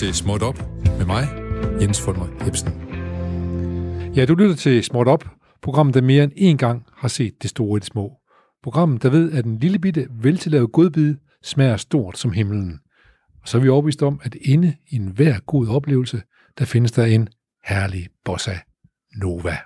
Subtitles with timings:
[0.00, 0.58] til Småt Op
[0.98, 1.28] med mig,
[1.80, 2.68] Jens Fulmer Ebsen.
[4.16, 5.24] Ja, du lytter til Småt Op,
[5.62, 8.12] programmet, der mere end én gang har set det store i det små.
[8.62, 12.78] Programmet, der ved, at en lille bitte, veltillavet godbid smager stort som himlen.
[13.42, 16.22] Og så er vi overbevist om, at inde i enhver god oplevelse,
[16.58, 17.28] der findes der en
[17.64, 18.54] herlig bossa
[19.16, 19.56] nova.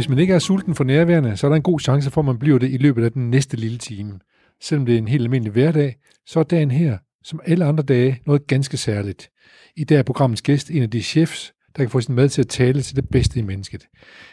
[0.00, 2.24] Hvis man ikke er sulten for nærværende, så er der en god chance for, at
[2.24, 4.18] man bliver det i løbet af den næste lille time.
[4.60, 8.20] Selvom det er en helt almindelig hverdag, så er dagen her, som alle andre dage,
[8.26, 9.30] noget ganske særligt.
[9.76, 12.42] I dag er programmets gæst en af de chefs, der kan få sin mad til
[12.42, 13.86] at tale til det bedste i mennesket.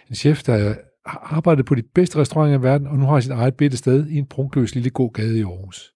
[0.09, 3.31] En chef, der har arbejdet på de bedste restauranter i verden, og nu har sit
[3.31, 5.93] eget bitte sted i en prunkløs lille god gade i Aarhus.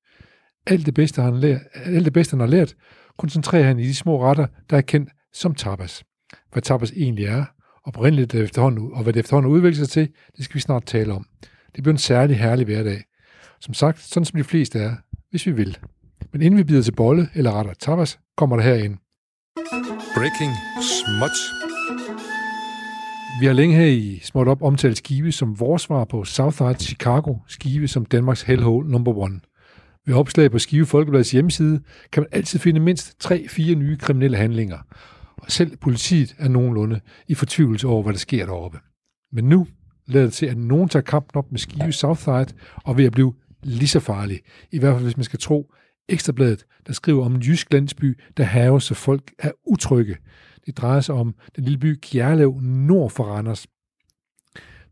[0.67, 2.75] Alt det bedste, han, lært, alt det bedste, han har lært,
[3.17, 6.03] koncentrerer han i de små retter, der er kendt som tapas.
[6.51, 7.45] Hvad tapas egentlig er,
[7.83, 11.25] oprindeligt efterhånden, og hvad det efterhånden udvikler sig til, det skal vi snart tale om.
[11.75, 13.03] Det bliver en særlig herlig hverdag.
[13.59, 14.95] Som sagt, sådan som de fleste er,
[15.29, 15.77] hvis vi vil.
[16.31, 18.97] Men inden vi bider til bolle eller retter tapas, kommer der herind.
[20.15, 21.37] Breaking Småt.
[23.41, 27.35] Vi har længe her i Småt Op omtalt Skive som vores svar på Southside Chicago,
[27.47, 29.39] Skive som Danmarks hellhole number one.
[30.05, 34.77] Ved opslag på Skive Folkebladets hjemmeside kan man altid finde mindst 3-4 nye kriminelle handlinger.
[35.41, 38.79] Og selv politiet er nogenlunde i fortvivlelse over, hvad der sker deroppe.
[39.31, 39.67] Men nu
[40.07, 43.33] lader det til, at nogen tager kampen op med Skive Southside og ved at blive
[43.63, 44.39] lige så farlig.
[44.71, 45.73] I hvert fald, hvis man skal tro
[46.09, 50.17] Ekstrabladet, der skriver om en jysk landsby, der haves, så folk er utrygge.
[50.65, 53.67] Det drejer sig om den lille by Kjerlev nord for Randers.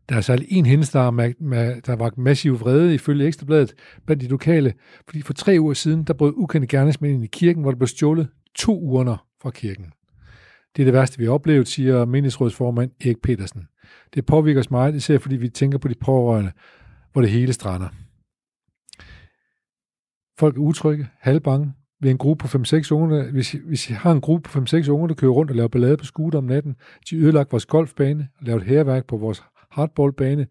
[0.08, 3.74] Der er særlig en hændelse, der, er, der var massiv vrede ifølge Ekstrabladet
[4.06, 4.74] blandt de lokale,
[5.04, 7.88] fordi for tre uger siden, der brød ukendte gerningsmænd ind i kirken, hvor der blev
[7.88, 9.92] stjålet to urner fra kirken.
[10.76, 13.68] Det er det værste, vi har oplevet, siger meningsrådsformand Erik Petersen.
[14.14, 16.52] Det påvirker os meget, især fordi vi tænker på de pårørende,
[17.12, 17.88] hvor det hele strander.
[20.38, 21.72] Folk er utrygge, halvbange.
[22.00, 25.08] Vi en gruppe på 5-6 unge, hvis, hvis I har en gruppe på 5-6 unge,
[25.08, 26.76] der kører rundt og laver ballade på scooter om natten,
[27.10, 30.46] de ødelagt vores golfbane og lavet herværk på vores hardballbane.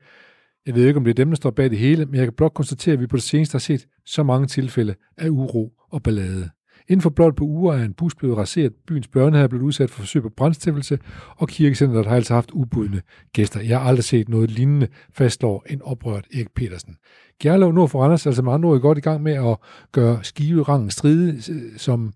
[0.66, 2.34] Jeg ved ikke, om det er dem, der står bag det hele, men jeg kan
[2.34, 6.04] blot konstatere, at vi på det seneste har set så mange tilfælde af uro og
[6.04, 6.50] ballade.
[6.90, 9.90] Inden for blot på uger er en bus blevet raseret, byens børnehave er blevet udsat
[9.90, 11.00] for forsøg på brandstiftelse,
[11.38, 13.02] og kirkecenteret har altså haft ubudne
[13.34, 13.62] gæster.
[13.62, 16.98] Jeg har aldrig set noget lignende, fastslår en oprørt Erik Petersen.
[17.40, 19.58] Gerlov Nord for Randers altså med andre ord godt i gang med at
[19.92, 22.14] gøre skiverangen stride øh, som,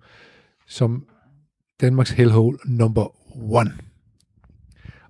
[0.67, 1.05] som
[1.81, 3.07] Danmarks hellhole number
[3.53, 3.71] one.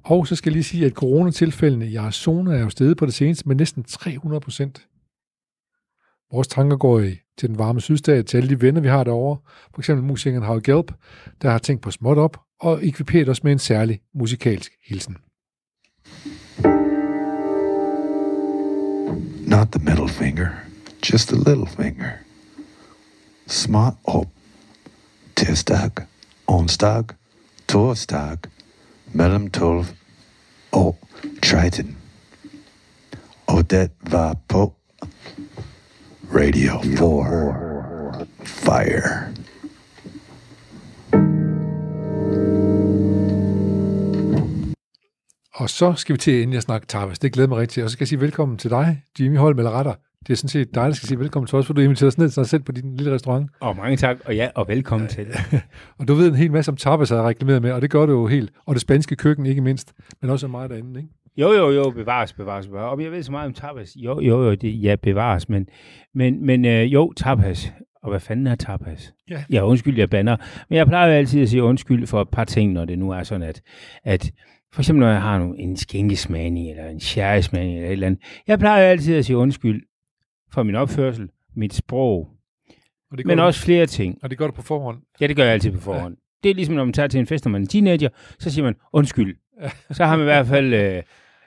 [0.04, 3.14] Og så skal jeg lige sige, at coronatilfældene i Arizona er jo steget på det
[3.14, 4.88] seneste med næsten 300 procent.
[6.32, 9.38] Vores tanker går i, til den varme sydstat, til alle de venner, vi har derovre.
[9.74, 10.92] For eksempel musikeren Howard Gelb,
[11.42, 15.18] der har tænkt på småt op og ekviperet os med en særlig musikalsk hilsen.
[19.48, 20.50] Not the middle finger,
[21.12, 22.10] just the little finger.
[23.48, 24.28] Smart op.
[25.36, 25.92] Tirsdag,
[26.48, 27.04] onsdag,
[27.68, 28.38] torsdag,
[29.14, 29.86] mellem 12
[30.72, 30.98] og
[31.44, 31.98] 13.
[33.48, 34.74] Og det var på
[36.36, 39.34] Radio 4 Fire.
[45.56, 47.20] Og så skal vi til inden jeg snakker tapas.
[47.20, 47.84] Det glæder mig rigtig til.
[47.84, 49.94] Og så skal jeg sige velkommen til dig, Jimmy Holm eller retter.
[50.28, 52.18] Det er sådan set dig, der skal sige velkommen til os, for du inviterer os
[52.18, 53.50] ned til dig selv på din lille restaurant.
[53.60, 55.28] Og mange tak, og ja, og velkommen til.
[56.00, 58.06] og du ved en hel masse om tapas, jeg har reklameret med, og det gør
[58.06, 58.52] du jo helt.
[58.66, 61.12] Og det spanske køkken ikke mindst, men også meget derinde, ikke?
[61.38, 62.92] Jo, jo, jo, bevares, bevares, bevares.
[62.92, 63.96] Og jeg ved så meget om tapas.
[63.96, 65.68] Jo, jo, jo, det, ja, bevares, men,
[66.14, 67.74] men, men øh, jo, tapas.
[68.04, 69.14] Og hvad fanden er tapas?
[69.30, 69.44] Ja.
[69.52, 70.38] ja, undskyld, jeg banner.
[70.70, 73.12] Men jeg plejer jo altid at sige undskyld for et par ting, når det nu
[73.12, 73.62] er sådan, at,
[74.04, 74.32] at
[74.74, 78.24] for eksempel når jeg har en skænkesmagning, eller en sherrysmagning, eller et eller andet.
[78.48, 79.82] Jeg plejer jo altid at sige undskyld
[80.54, 82.30] for min opførsel, mit sprog,
[83.12, 84.20] og det men du, også flere ting.
[84.24, 84.98] Og det gør du på forhånd?
[85.22, 86.14] Ja, det gør jeg altid på forhånd.
[86.14, 86.44] Ja.
[86.44, 88.10] Det er ligesom, når man tager til en fest, når man er en teenager,
[88.40, 89.38] så siger man undskyld.
[89.92, 90.74] så har man i hvert fald...
[90.74, 91.04] Øh,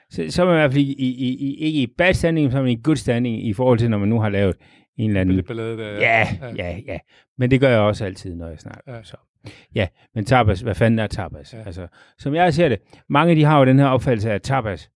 [0.09, 2.61] så, så er man i hvert fald i, i, i, ikke i bad standing, er
[2.61, 4.55] man i good standing i forhold til, når man nu har lavet
[4.97, 5.43] en eller anden...
[5.43, 6.97] Ballade, der, ja, ja, ja, ja.
[7.37, 8.93] Men det gør jeg også altid, når jeg snakker.
[8.95, 9.03] Ja.
[9.03, 9.17] Så.
[9.75, 11.53] Ja, men tapas, hvad fanden er tapas?
[11.53, 11.63] Ja.
[11.65, 11.87] Altså,
[12.17, 14.89] som jeg ser det, mange de har jo den her opfattelse af tapas.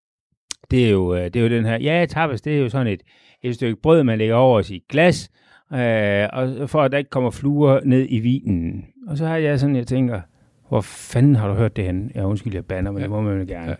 [0.71, 3.01] Det er jo, det er jo den her, ja, tapas, det er jo sådan et,
[3.43, 5.29] et stykke brød, man lægger over sit glas,
[5.73, 8.85] øh, og for at der ikke kommer fluer ned i vinen.
[9.07, 10.21] Og så har jeg sådan, jeg tænker,
[10.69, 12.09] hvor fanden har du hørt det henne?
[12.15, 13.03] Ja, undskyld, jeg banner, men ja.
[13.03, 13.69] det må man jo gerne.
[13.69, 13.75] Ja.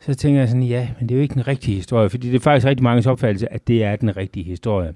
[0.00, 2.36] Så tænker jeg sådan, ja, men det er jo ikke den rigtige historie, fordi det
[2.36, 4.94] er faktisk rigtig mange opfattelse, at det er den rigtige historie.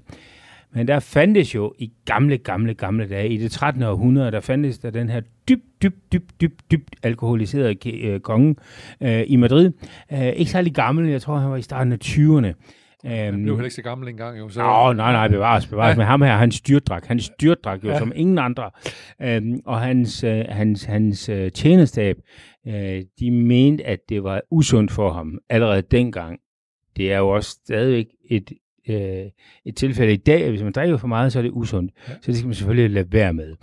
[0.73, 3.83] Men der fandtes jo i gamle, gamle, gamle dage, i det 13.
[3.83, 8.55] århundrede, der fandtes der den her dybt, dybt, dybt, dybt, dybt alkoholiserede øh, konge
[9.01, 9.71] øh, i Madrid.
[10.13, 12.53] Øh, ikke særlig gammel, jeg tror, han var i starten af 20'erne.
[13.05, 14.49] Han blev heller ikke så gammel engang, jo.
[14.49, 14.59] Så...
[14.59, 15.93] Nå, nej, nej, bevares, bevares.
[15.93, 15.97] Ja.
[15.97, 17.05] Men ham her, han styrtdrak.
[17.05, 17.99] Han styrtdrak jo ja.
[17.99, 18.69] som ingen andre.
[19.21, 22.17] Øhm, og hans, øh, hans, hans øh, tjenestab,
[22.67, 26.39] øh, de mente, at det var usundt for ham allerede dengang.
[26.97, 28.51] Det er jo også stadigvæk et,
[28.89, 29.25] øh,
[29.65, 31.91] et tilfælde i dag, at hvis man drikker for meget, så er det usundt.
[32.07, 32.13] Ja.
[32.13, 33.55] Så det skal man selvfølgelig lade være med.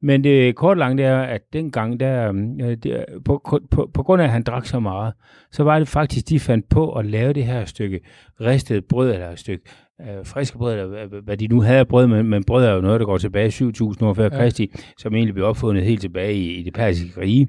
[0.00, 4.26] Men det kort langt er, at dengang, der, øh, det, på, på, på grund af,
[4.26, 5.14] at han drak så meget,
[5.50, 8.00] så var det faktisk, de fandt på at lave det her stykke
[8.40, 9.64] ristet brød, eller et stykke
[10.08, 12.80] øh, friske brød, eller hvad de nu havde af brød, men, men brød er jo
[12.80, 14.28] noget, der går tilbage 7.000 år før ja.
[14.28, 17.48] Kristi, som egentlig blev opfundet helt tilbage i, i det persiske rige.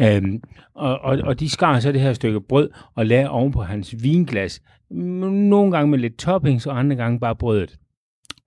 [0.00, 0.42] Øhm,
[0.74, 3.94] og, og, og de skar så det her stykke brød og lagde oven på hans
[4.02, 7.78] vinglas, nogle gange med lidt toppings, og andre gange bare brødet.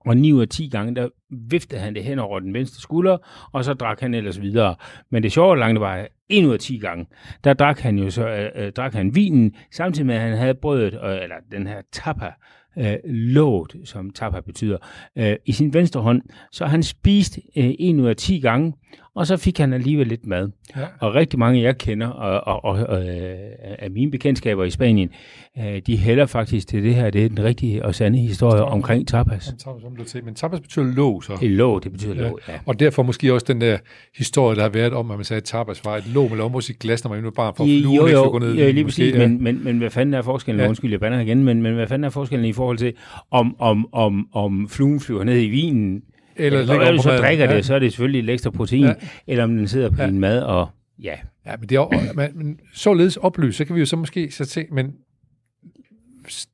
[0.00, 1.08] Og 9 ud af 10 gange, der
[1.50, 3.16] viftede han det hen over den venstre skulder,
[3.52, 4.74] og så drak han ellers videre.
[5.10, 7.06] Men det sjove langt var, 1 ud af 10 gange,
[7.44, 10.54] der drak han jo så øh, øh, drak han vinen, samtidig med, at han havde
[10.54, 12.32] brødet, øh, eller den her tapa,
[12.76, 14.78] øh, låget, som tapa betyder,
[15.16, 16.22] øh, i sin venstre hånd.
[16.52, 18.72] Så han spiste øh, en ud af 10 gange,
[19.18, 20.50] og så fik han alligevel lidt mad.
[20.76, 20.84] Ja.
[21.00, 23.36] Og rigtig mange, jeg kender, og, og, og øh,
[23.78, 25.10] af mine bekendtskaber i Spanien,
[25.58, 27.10] øh, de hælder faktisk til det her.
[27.10, 28.72] Det er den rigtige og sande historie Stop.
[28.72, 29.46] omkring tapas.
[29.46, 30.24] tapas som du til.
[30.24, 31.32] Men tapas betyder låg, så?
[31.42, 32.28] Et låg, det betyder ja.
[32.28, 32.52] låg, ja.
[32.66, 33.78] Og derfor måske også den der
[34.18, 36.70] historie, der har været om, at man sagde, at tapas var et låg med lommer
[36.70, 38.54] i glas, når man er bare for at flyve, jo, jo, gå ned.
[38.54, 39.28] Jo, lige præcis, ja.
[39.28, 40.60] men, men, men hvad fanden er forskellen?
[40.60, 40.68] Ja.
[40.68, 42.92] Undskyld, jeg bander igen, men, men hvad fanden er forskellen i forhold til,
[43.30, 46.02] om, om, om, om fluen flyver ned i vinen,
[46.38, 47.56] eller ja, eller så drikker ja.
[47.56, 48.94] det, så er det selvfølgelig et ekstra protein, ja.
[49.26, 50.06] eller om den sidder på ja.
[50.06, 50.68] din mad, og
[51.02, 51.14] ja.
[51.46, 54.44] Ja, men, det er, men, men således oplyst, så kan vi jo så måske så
[54.44, 54.92] se, men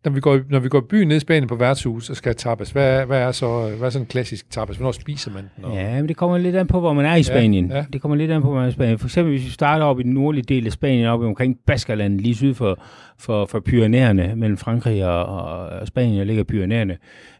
[0.04, 2.34] når vi går, når vi går i byen ned i Spanien på værtshus og skal
[2.34, 4.76] tapas, hvad, hvad, er så, hvad er sådan en klassisk tapas?
[4.76, 5.64] Hvornår spiser man den?
[5.64, 5.74] Og...
[5.74, 7.70] Ja, men det kommer lidt an på, hvor man er i Spanien.
[7.70, 7.84] Ja, ja.
[7.92, 8.98] Det kommer lidt an på, hvor man er i Spanien.
[8.98, 12.20] For eksempel, hvis vi starter op i den nordlige del af Spanien, op omkring Baskerlandet,
[12.20, 12.78] lige syd for,
[13.18, 16.96] for, for Pyrenæerne, mellem Frankrig og, og Spanien, der ligger Pyrenæerne.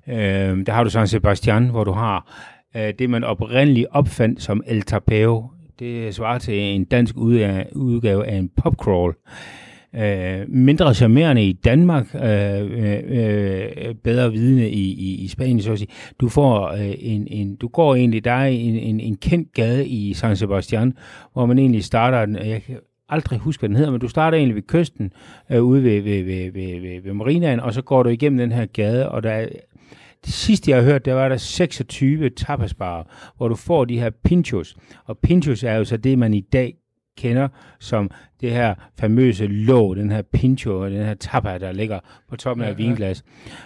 [0.09, 2.47] Øh, der har du San Sebastian, hvor du har
[2.77, 5.51] øh, det, man oprindeligt opfandt som El Tapeo.
[5.79, 9.15] Det svarer til en dansk udgave af en popcrawl
[9.97, 15.73] øh, mindre charmerende i Danmark, øh, øh, øh bedre vidne i, i, i Spanien, så
[15.73, 15.91] at sige.
[16.21, 19.87] Du, får, øh, en, en, du går egentlig, der er en, en, en kendt gade
[19.87, 20.93] i San Sebastian,
[21.33, 22.77] hvor man egentlig starter, jeg kan
[23.09, 25.13] aldrig huske, hvad den hedder, men du starter egentlig ved kysten,
[25.51, 28.53] øh, ude ved, ved, ved, ved, ved, ved marinaen, og så går du igennem den
[28.53, 29.49] her gade, og der er
[30.25, 33.03] det sidste, jeg har hørt, der var der 26 tapasbarer,
[33.37, 34.77] hvor du får de her pinchos.
[35.05, 36.75] Og pinchos er jo så det, man i dag
[37.17, 37.49] kender
[37.81, 42.01] som det her famøse låg, den her pincho, den her tapa, der ligger
[42.31, 43.25] på toppen ja, af vinglas.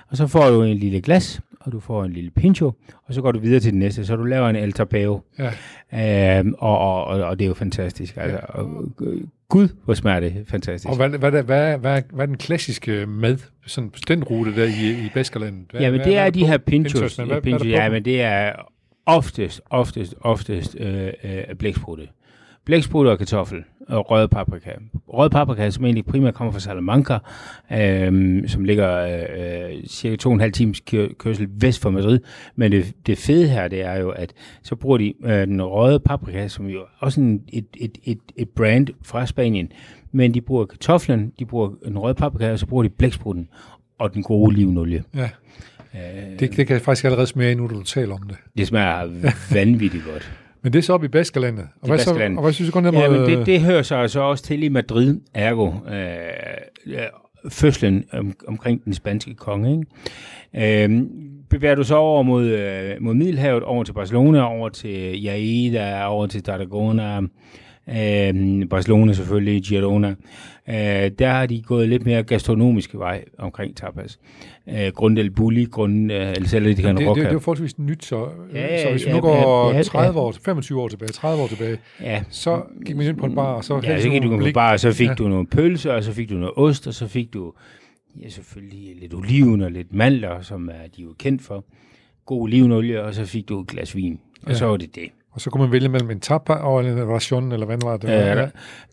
[0.08, 2.72] Og så får du en lille glas, og du får en lille pincho,
[3.06, 5.20] og så går du videre til den næste, så du laver en el tapeo.
[5.92, 6.38] Ja.
[6.38, 8.16] Øhm, og, og, og, og det er jo fantastisk.
[8.16, 8.92] Altså, og,
[9.48, 10.90] Gud, hvor smager det fantastisk.
[10.90, 14.64] Og hvad, hvad, hvad, hvad, hvad, hvad er den klassiske mad, sådan den rute der
[14.64, 15.66] i, i Baskerlandet?
[15.74, 16.92] Ja, men det er, er de her pinchos.
[16.92, 18.52] pinchos, men hvad, pinchos hvad ja, men det er
[19.06, 22.08] oftest, oftest, oftest øh, øh, blæksprutte
[22.68, 24.70] blæksprutte og kartoffel og rød paprika.
[25.08, 27.18] Rød paprika, som egentlig primært kommer fra Salamanca,
[27.72, 30.80] øh, som ligger øh, cirka to og en halv times
[31.18, 32.20] kørsel vest for Madrid.
[32.56, 36.00] Men det, det fede her, det er jo, at så bruger de øh, den røde
[36.00, 39.72] paprika, som jo også en, et, et, et, et brand fra Spanien.
[40.12, 43.48] Men de bruger kartoflen, de bruger en rød paprika, og så bruger de blæksprutten
[43.98, 45.04] og den gode olivenolie.
[45.14, 45.30] Ja.
[45.94, 48.36] Øh, det, det kan jeg faktisk allerede smage nu, du taler om det.
[48.58, 50.32] Det smager vanvittigt godt.
[50.62, 51.68] Men det er så op i Baskerlandet.
[51.80, 53.02] Og, hvad, så, og hvad synes du, ned mod...
[53.02, 56.98] Ja, men det, det hører sig altså også til i Madrid, ergo øh,
[57.48, 59.84] fødslen om, omkring den spanske konge.
[60.54, 60.84] Ikke?
[60.84, 61.02] Øh,
[61.50, 66.26] bevæger du så over mod, øh, mod Middelhavet, over til Barcelona, over til Jaida, over
[66.26, 67.20] til Tarragona,
[67.90, 70.14] øh, Barcelona selvfølgelig, Girona,
[70.68, 74.18] øh, der har de gået lidt mere gastronomiske vej omkring tapas.
[74.68, 77.78] Øh, Grundel Bulli, grund, øh, eller selv de kan det, det, det er jo forholdsvis
[77.78, 81.08] nyt, så, ja, så hvis vi ja, nu går ja, 30 år, 25 år tilbage,
[81.08, 82.22] 30 år tilbage, ja.
[82.30, 84.52] så gik man ind på en bar, og så ja, så gik du på en
[84.52, 85.14] bar, og så fik ja.
[85.14, 87.52] du nogle pølser, og så fik du noget ost, og så fik du
[88.22, 91.64] ja, selvfølgelig lidt oliven og lidt mandler, som er de jo kendt for.
[92.26, 94.54] God olivenolie, og så fik du et glas vin, og ja.
[94.54, 95.10] så var det det.
[95.38, 98.08] Og så kunne man vælge mellem en tapa og en ration, eller hvad var det?
[98.08, 98.46] Ja,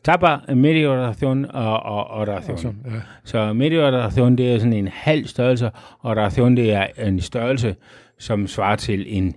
[0.03, 2.55] tapa, medio ration og, og, og ration.
[2.55, 2.91] ration ja.
[3.23, 7.75] Så medio ration, det er sådan en halv størrelse, og ration, det er en størrelse,
[8.19, 9.35] som svarer til en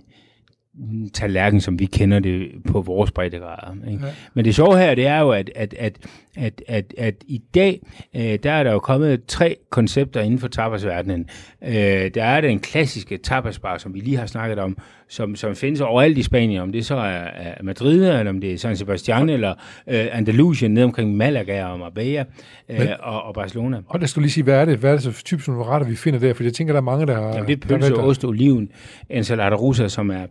[1.13, 3.75] tallerken, som vi kender det på vores breddegrader.
[3.91, 4.05] Ikke?
[4.05, 4.11] Ja.
[4.33, 5.97] Men det sjove her, det er jo, at, at, at,
[6.37, 7.81] at, at, at i dag,
[8.15, 11.25] øh, der er der jo kommet tre koncepter inden for tapasverdenen.
[11.63, 11.73] Øh,
[12.13, 14.77] der er den klassiske tapasbar, som vi lige har snakket om,
[15.09, 18.53] som, som findes overalt i Spanien, om det så er, er Madrid, eller om det
[18.53, 19.53] er San Sebastian, eller
[19.87, 22.25] øh, Andalusien, ned omkring Malaga og Marbella
[22.69, 23.81] øh, Men, og, og Barcelona.
[23.87, 25.87] Og der skulle lige sige, hvad er det, hvad er det så typisk nogle retter,
[25.87, 26.33] vi finder der?
[26.33, 27.27] For jeg tænker, der er mange, der.
[27.27, 28.69] Jamen, det er pølse, ost, oliven,
[29.09, 30.25] ensalada rusa, som er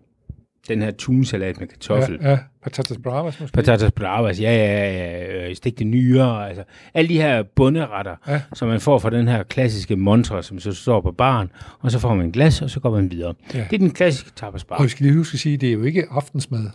[0.69, 2.19] den her tunsalat med kartoffel.
[2.23, 2.39] Ja, ja.
[2.63, 3.55] Patatas bravas måske?
[3.55, 5.55] Patatas bravas, ja, ja, ja.
[5.55, 6.65] Stegte nyere, altså.
[6.95, 8.41] Alle de her bunderetter, ja.
[8.55, 11.51] som man får fra den her klassiske montre, som så står på baren,
[11.81, 13.35] og så får man en glas, og så går man videre.
[13.55, 13.59] Ja.
[13.71, 14.77] Det er den klassiske tapasbar.
[14.77, 16.71] Og vi skal lige huske at sige, det er jo ikke aftensmad.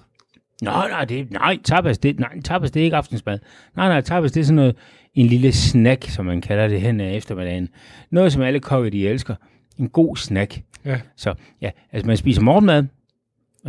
[0.61, 3.39] Nej, nej, det, nej, tapas, det, nej, tapas, det er ikke aftensmad.
[3.75, 4.75] Nej, nej, tapas, det er sådan noget,
[5.13, 7.69] en lille snack, som man kalder det hen af eftermiddagen.
[8.11, 9.35] Noget, som alle kokke, de elsker.
[9.77, 10.61] En god snack.
[10.85, 10.99] Ja.
[11.17, 12.83] Så ja, altså man spiser morgenmad,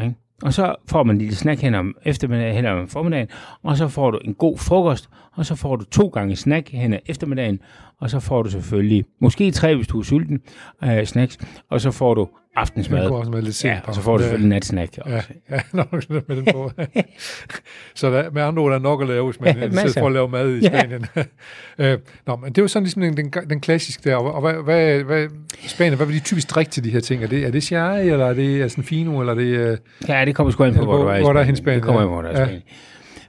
[0.03, 0.15] ikke?
[0.43, 3.29] Og så får man en lille snack hen om eftermiddagen, hen om formiddagen,
[3.63, 6.93] og så får du en god frokost, og så får du to gange snack hen
[6.93, 7.61] om eftermiddagen,
[8.01, 10.41] og så får du selvfølgelig, måske tre, hvis du er sulten,
[10.85, 11.39] øh, snacks,
[11.71, 13.05] og så får du aftensmad.
[13.05, 15.15] Det også med lidt ja, og så får du selvfølgelig natsnack også.
[15.51, 16.73] Ja, ja nok med den på.
[17.95, 20.13] så der, med andre ord, der er nok at lave, hvis man ja, for at
[20.13, 21.07] lave mad i Spanien.
[21.79, 24.17] Øh, nå, men det er jo sådan ligesom den, den, den klassiske der.
[24.17, 25.29] Og hvad, hvad, hvad,
[25.67, 27.23] Spanien, hvad vil de typisk drikke til de her ting?
[27.23, 29.73] Er det, er det sherry, eller er det sådan fino, eller er det...
[29.73, 31.53] Uh, ja, det kommer sgu ind på, hvor, hvor du er i Hvor der er
[31.53, 31.75] i Spanien.
[31.75, 32.07] Det kommer ja.
[32.07, 32.63] hvor der er i Spanien.
[32.67, 32.73] Ja.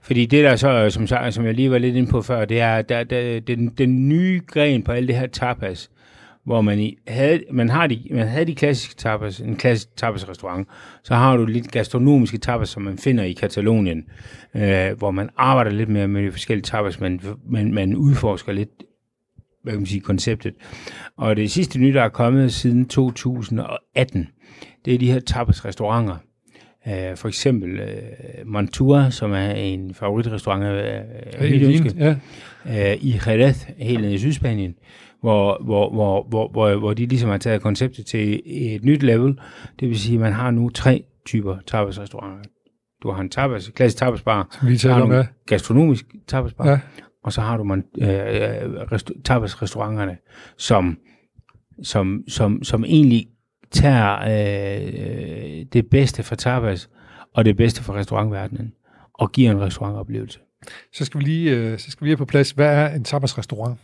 [0.01, 2.81] Fordi det der så, som, som jeg lige var lidt inde på før, det er
[2.81, 5.89] der, der, den, den nye gren på alt det her tapas,
[6.45, 10.67] hvor man, i, havde, man, har de, man havde de klassiske tapas, en klassisk tapasrestaurant,
[11.03, 14.05] så har du lidt gastronomiske tapas, som man finder i Katalonien,
[14.55, 18.69] øh, hvor man arbejder lidt mere med de forskellige tapas, men man, man udforsker lidt
[19.65, 20.53] hvad kan man sige, konceptet.
[21.17, 24.27] Og det sidste nye, der er kommet siden 2018,
[24.85, 26.17] det er de her tapasrestauranter.
[26.85, 31.03] Uh, for eksempel uh, Montura, som er en favoritrestaurant af
[31.41, 32.15] mit ønske, ja.
[32.65, 34.75] uh, i Jerez, helt nede i Sydspanien
[35.25, 39.39] hvor, hvor, hvor, hvor, hvor, hvor de ligesom har taget konceptet til et nyt level.
[39.79, 42.49] Det vil sige, at man har nu tre typer tapasrestauranter.
[43.03, 45.25] Du har en tapas, klassisk tapasbar, vi taler ja.
[45.47, 46.79] gastronomisk tapasbar, ja.
[47.23, 48.07] og så har du man, øh,
[48.91, 50.17] rest, tapasrestauranterne,
[50.57, 50.97] som,
[51.83, 53.27] som, som, som egentlig
[53.71, 56.89] tager øh, det bedste fra tapas
[57.33, 58.73] og det bedste fra restaurantverdenen
[59.13, 60.39] og giver en restaurantoplevelse.
[60.93, 62.51] Så skal vi lige, øh, så skal vi lige på plads.
[62.51, 63.79] Hvad er en tapasrestaurant?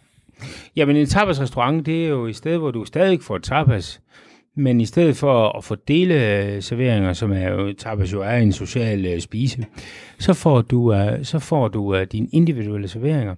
[0.76, 4.02] Jamen en tapasrestaurant, det er jo et sted, hvor du stadig får tapas,
[4.56, 8.52] men i stedet for at få dele serveringer, som er jo, tapas jo er en
[8.52, 9.66] social uh, spise,
[10.20, 13.36] så får du, uh, så får du uh, dine individuelle serveringer.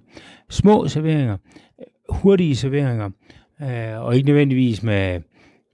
[0.50, 1.36] Små serveringer,
[2.08, 3.10] hurtige serveringer,
[3.98, 5.20] og ikke nødvendigvis med,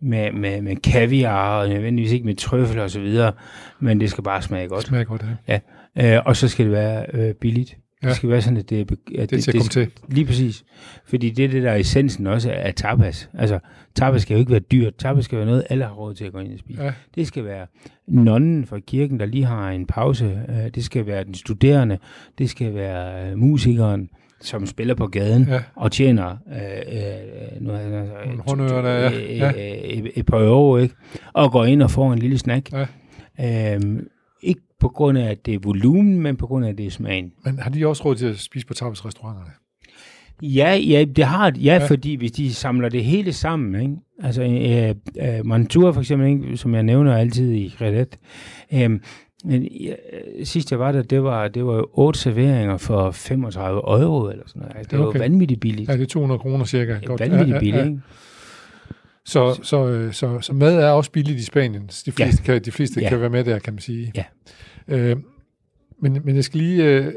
[0.03, 3.33] med, med, med kaviar, og nødvendigvis ikke med trøffel og så videre,
[3.81, 4.87] men det skal bare smage godt.
[4.87, 5.59] Smage godt, ja.
[5.97, 6.19] ja.
[6.19, 7.77] Uh, og så skal det være uh, billigt.
[8.03, 8.09] Ja.
[8.09, 9.91] Det skal være sådan, at det, at det, det, det, til.
[10.09, 10.65] Lige præcis.
[11.05, 13.31] Fordi det er det, der er essensen også af tapas.
[13.39, 13.59] Altså,
[13.95, 14.95] tapas skal jo ikke være dyrt.
[14.97, 16.83] Tapas skal være noget, alle har råd til at gå ind og spise.
[16.83, 16.93] Ja.
[17.15, 17.67] Det skal være
[18.07, 20.43] nonnen fra kirken, der lige har en pause.
[20.49, 21.99] Øh, det skal være den studerende.
[22.39, 25.63] Det skal være øh, musikeren som spiller på gaden ja.
[25.75, 29.11] og tjener øh, øh, nu, altså, ja.
[29.31, 29.53] Ja.
[29.85, 30.95] et, et par år, ikke?
[31.33, 32.73] og går ind og får en lille snack.
[32.73, 33.75] Ja.
[33.75, 34.09] Øhm,
[34.81, 37.33] på grund af, at det er volumen, men på grund af, at det er smagen.
[37.45, 39.51] Men har de også råd til at spise på tapasrestauranterne?
[40.43, 43.97] Ja, ja, det har ja, ja, fordi hvis de samler det hele sammen, ikke?
[44.23, 46.57] altså øh, øh, Montura for eksempel, ikke?
[46.57, 48.19] som jeg nævner altid i Redet,
[48.73, 49.01] øh,
[49.45, 49.95] men ja,
[50.45, 54.45] sidst jeg var der, det var, det var jo otte serveringer for 35 euro eller
[54.47, 54.77] sådan noget.
[54.77, 55.19] Altså, det okay.
[55.19, 55.89] var vanvittigt billigt.
[55.89, 56.93] Ja, det er 200 kroner cirka.
[56.93, 57.21] Ja, Godt.
[57.21, 57.89] Vanvittigt ja, ja, billigt, ja.
[57.89, 58.01] ikke?
[59.25, 61.91] Så, så, så, så, så mad er også billigt i Spanien.
[62.07, 62.53] De fleste, ja.
[62.53, 63.09] kan, de fleste ja.
[63.09, 64.13] kan være med der, kan man sige.
[64.17, 64.25] Ja.
[64.89, 65.17] Øh,
[66.03, 66.85] men, men jeg skal lige...
[66.85, 67.13] Øh,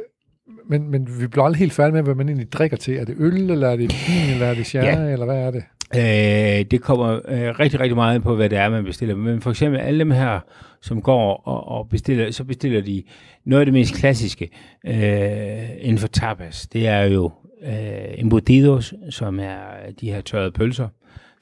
[0.70, 2.98] men, men vi bliver aldrig helt færdige med, hvad man egentlig drikker til.
[2.98, 5.14] Er det øl, eller er det vin, eller er det sherry, ja.
[5.14, 5.64] eller hvad er det?
[5.96, 9.16] Øh, det kommer øh, rigtig, rigtig meget på, hvad det er, man bestiller.
[9.16, 10.40] Men for eksempel alle dem her,
[10.82, 13.04] som går og, og bestiller, så bestiller de
[13.46, 14.50] noget af det mest klassiske
[14.86, 16.68] øh, inden for tapas.
[16.68, 17.32] Det er jo
[17.66, 17.72] øh,
[18.18, 19.60] embutidos, som er
[20.02, 20.88] de her tørrede pølser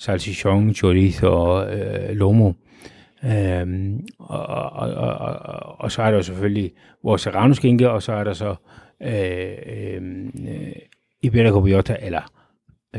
[0.01, 2.51] salchichon, chorizo og øh, lomo.
[3.25, 6.72] Øhm, og, og, og, og, og så er der jo selvfølgelig
[7.04, 7.54] vores serrano
[7.94, 8.56] og så er der så
[9.04, 9.51] øh,
[10.48, 10.72] øh,
[11.22, 11.66] Iberico
[12.00, 12.32] eller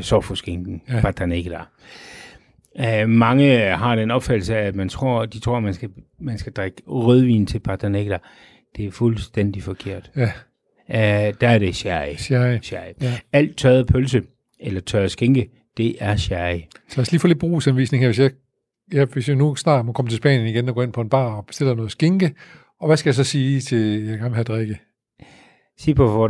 [0.01, 1.01] sofoskinken, ja.
[1.01, 1.67] pata negra.
[2.79, 6.39] Uh, mange har den opfattelse af, at man tror, de tror, at man skal, man
[6.39, 8.19] skal drikke rødvin til pata negra.
[8.77, 10.11] Det er fuldstændig forkert.
[10.17, 10.33] Ja.
[10.89, 12.15] Uh, der er det sherry.
[12.15, 12.59] Sherry.
[12.63, 12.93] sherry.
[13.01, 13.19] Ja.
[13.33, 14.23] Alt tørret pølse
[14.61, 16.61] eller tørret skinke det er sherry.
[16.89, 18.09] Så lad os lige få lidt brugsanvisning her.
[18.09, 18.31] Hvis jeg
[18.93, 21.09] ja, hvis jeg nu snart må komme til Spanien igen og gå ind på en
[21.09, 22.35] bar og bestiller noget skinke,
[22.81, 24.79] og hvad skal jeg så sige til, jeg gerne vil have drikke?
[25.81, 26.29] Sí, por favor,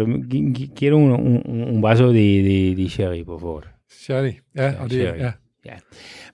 [0.76, 3.64] quiero un, un, un vaso de, de, de sherry, por favor.
[3.90, 5.18] Sherry, ja, og det, sherry.
[5.18, 5.32] ja.
[5.66, 5.72] Ja,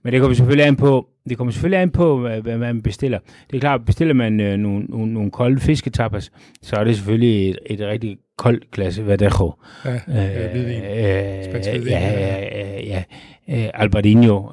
[0.03, 3.19] men det kommer selvfølgelig an på, det kommer selvfølgelig an på, hvad, man bestiller.
[3.51, 6.33] Det er klart, bestiller man øh, nogle, nogle, nogle kolde fisketapas,
[6.63, 9.53] så er det selvfølgelig et, et rigtig koldt glas Verdejo.
[9.85, 10.81] Ja, øh, hvidvin.
[10.81, 13.03] Hvidvin, ja, ja, ja,
[13.49, 13.71] ja.
[13.75, 14.51] Albarino, øh,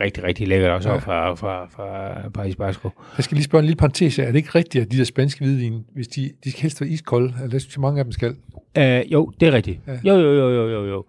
[0.00, 0.96] rigtig, rigtig lækkert også Ja.
[0.96, 2.90] fra, fra, fra Paris Basco.
[3.16, 4.18] Jeg skal lige spørge en lille parentes.
[4.18, 6.90] Er det ikke rigtigt, at de der spanske hvidvin, hvis de, de skal helst være
[6.90, 7.34] iskolde?
[7.36, 8.34] Eller det synes jeg, mange af dem skal.
[8.78, 9.80] Øh, jo, det er rigtigt.
[9.86, 9.92] Ja.
[10.04, 11.04] Jo, jo, jo, jo, jo, jo.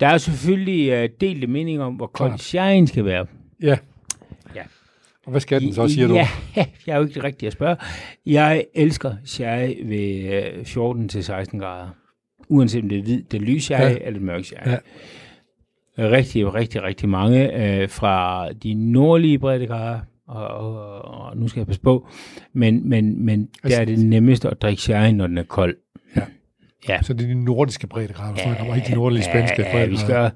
[0.00, 3.26] Der er selvfølgelig øh, delte meninger om, hvor kold sherryen skal være.
[3.62, 3.76] Ja.
[5.28, 6.14] Og hvad skal den så, siger du?
[6.14, 6.28] ja,
[6.86, 7.76] jeg er jo ikke rigtig at spørge.
[8.26, 11.88] Jeg elsker sherry ved øh, 14-16 grader.
[12.48, 13.88] Uanset om det er hvid, det er lys sherry Ja.
[13.90, 13.96] ja.
[14.00, 14.66] eller mørk sherry.
[14.70, 14.76] Ja.
[15.98, 16.10] Ja.
[16.10, 21.66] Rigtig, rigtig, rigtig mange øh, fra de nordlige breddegrader, og, og, og, nu skal jeg
[21.66, 22.08] passe på,
[22.52, 25.76] men, men, men der Altså- er det nemmeste at drikke sherry, når den er kold.
[26.16, 26.22] Ja.
[26.88, 27.02] Ja.
[27.02, 29.88] Så det er de nordiske breddegrader, ja, kommer ikke de nordlige spanske ja, breddegrader.
[29.90, 30.30] vi skal,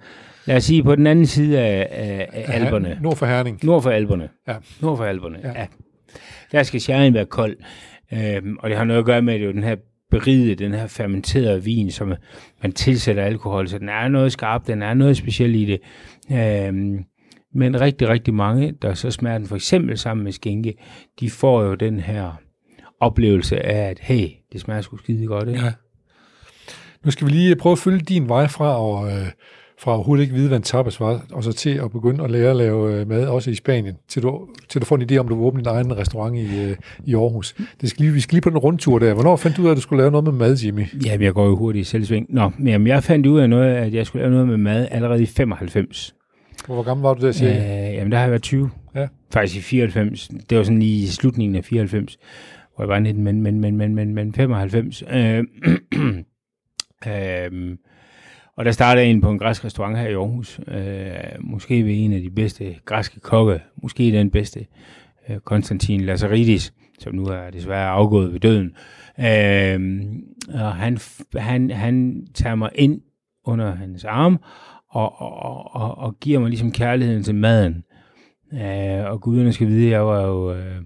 [0.47, 2.99] lad os sige, på den anden side af, af, af alberne.
[3.03, 3.59] Nord for Herning.
[3.65, 4.29] Nord for alberne.
[4.49, 4.57] Ja.
[4.83, 5.61] Nord for alberne, Ja.
[5.61, 5.67] ja.
[6.53, 7.57] Der skal sherryen være kold.
[8.13, 9.77] Øhm, og det har noget at gøre med, at det er jo den her
[10.11, 12.15] beride, den her fermenterede vin, som
[12.63, 15.81] man tilsætter alkohol, så den er noget skarp, den er noget specielt i det.
[16.69, 17.05] Øhm,
[17.55, 20.75] men rigtig, rigtig mange, der så smager den for eksempel sammen med skinke,
[21.21, 22.33] de får jo den her
[23.01, 25.61] oplevelse af, at hey, det smager sgu skide godt, ikke?
[25.65, 25.73] Ja.
[27.05, 29.27] Nu skal vi lige prøve at følge din vej fra, og, øh,
[29.83, 32.51] fra overhovedet ikke vide, hvad en tapas var, og så til at begynde at lære
[32.51, 35.29] at lave øh, mad, også i Spanien, til du, til du får en idé om,
[35.29, 37.55] du vil åbne din egen restaurant i, øh, i Aarhus.
[37.81, 39.15] Det skal lige, vi skal lige på den rundtur der.
[39.15, 40.87] Hvornår fandt du ud af, at du skulle lave noget med mad, Jimmy?
[41.07, 42.27] Jamen, jeg går jo hurtigt i selvsving.
[42.29, 44.89] Nå, men jamen, jeg fandt ud af noget, at jeg skulle lave noget med mad
[44.91, 46.15] allerede i 95.
[46.67, 47.57] Hvor gammel var du der, siger?
[47.57, 48.71] Øh, jamen, der har jeg været 20.
[48.95, 49.07] Ja.
[49.33, 50.31] Faktisk i 94.
[50.51, 52.19] Det var sådan lige i slutningen af 94,
[52.77, 55.03] hvor jeg var 19, men, men, men, men, men, men 95.
[55.12, 55.45] Øh,
[57.07, 57.77] øh,
[58.56, 60.61] og der startede jeg ind på en græsk restaurant her i Aarhus.
[60.68, 63.60] Øh, måske ved en af de bedste græske kokke.
[63.82, 64.67] Måske den bedste.
[65.28, 68.75] Øh, Konstantin Lazaridis, som nu er desværre afgået ved døden.
[69.19, 70.02] Øh,
[70.54, 70.99] og han,
[71.36, 73.00] han, han tager mig ind
[73.45, 74.41] under hans arm,
[74.91, 77.84] og, og, og, og giver mig ligesom kærligheden til maden.
[78.52, 80.54] Øh, og guderne skal vide, jeg var jo...
[80.54, 80.82] Øh,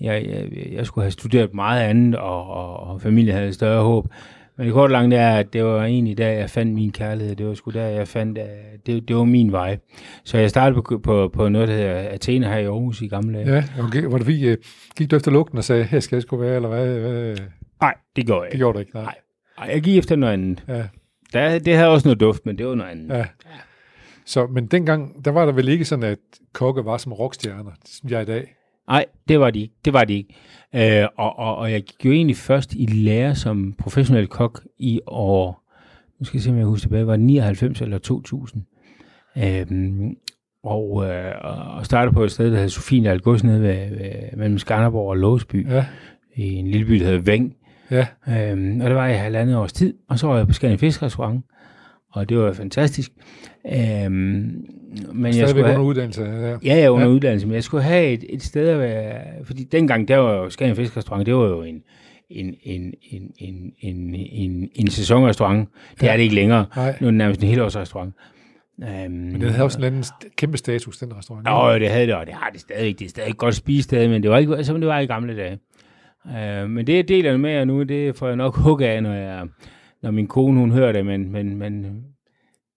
[0.00, 4.08] jeg, jeg, jeg skulle have studeret meget andet, og, og, og familien havde større håb.
[4.58, 7.36] Men det kort langt er, at det var egentlig der, jeg fandt min kærlighed.
[7.36, 9.78] Det var sgu der, jeg fandt, at det, det var min vej.
[10.24, 13.38] Så jeg startede på, på, på noget, der hedder Athena her i Aarhus i gamle
[13.38, 13.54] dage.
[13.54, 14.02] Ja, okay.
[14.02, 14.56] Var det fordi, øh,
[14.96, 16.98] gik du efter lugten og sagde, her skal jeg sgu være, eller hvad?
[16.98, 17.36] hvad?
[17.80, 18.58] Nej, det går jeg Det ikke.
[18.58, 19.02] gjorde du ikke, nej.
[19.02, 19.14] Nej.
[19.58, 20.64] Ej, jeg gik efter noget andet.
[20.68, 20.82] Ja,
[21.32, 23.08] Der, det havde også noget duft, men det var noget andet.
[23.16, 23.24] ja.
[24.26, 26.18] Så, men dengang, der var der vel ikke sådan, at
[26.52, 28.54] kokke var som rockstjerner, som jeg er i dag.
[28.88, 29.74] Nej, det var de ikke.
[29.84, 30.34] Det var de ikke.
[31.02, 35.00] Øh, og, og, og jeg gik jo egentlig først i lære som professionel kok i
[35.06, 35.64] år,
[36.20, 38.62] nu skal jeg se, om jeg husker tilbage, var det 99 eller 2000.
[39.36, 40.16] Øhm,
[40.64, 41.32] og, øh,
[41.76, 45.16] og startede på et sted, der hedder Sofien Algods nede ved, ved, mellem Skanderborg og
[45.16, 45.86] Låsby, Ja,
[46.36, 47.54] i en lille by, der hedder Væng.
[47.90, 48.06] ja.
[48.28, 50.80] Øhm, og det var jeg i halvandet års tid, og så var jeg på Skandinavisk
[50.80, 51.44] Fiskrestaurant,
[52.12, 53.12] og det var fantastisk.
[53.72, 54.66] Øhm,
[55.12, 56.22] men jeg skulle under have, uddannelse.
[56.24, 56.48] Ja.
[56.50, 57.12] Ja, jeg er under Ja.
[57.12, 60.50] uddannelse, men jeg skulle have et, et sted at være, fordi dengang, der var jo
[60.50, 61.82] Skagen Fiskrestaurant, det var jo en,
[62.30, 65.68] en, en, en, en, en, en, en sæsonrestaurant.
[65.94, 66.12] Det Ja.
[66.12, 66.66] er det ikke længere.
[66.76, 68.14] Nej, Nu er det nærmest en helårsrestaurant.
[68.78, 70.04] Um, men den havde også en anden
[70.36, 71.46] kæmpe status, den restaurant.
[71.48, 72.98] Ja, det havde det, og det har det stadig.
[72.98, 75.36] Det er stadig et godt spisested, men det var ikke, som det var i gamle
[75.36, 75.58] dage.
[76.24, 79.12] Uh, men det, jeg deler med jer nu, det får jeg nok hug af, når,
[79.12, 79.46] jeg,
[80.02, 82.04] når min kone, hun hører det, men, men, men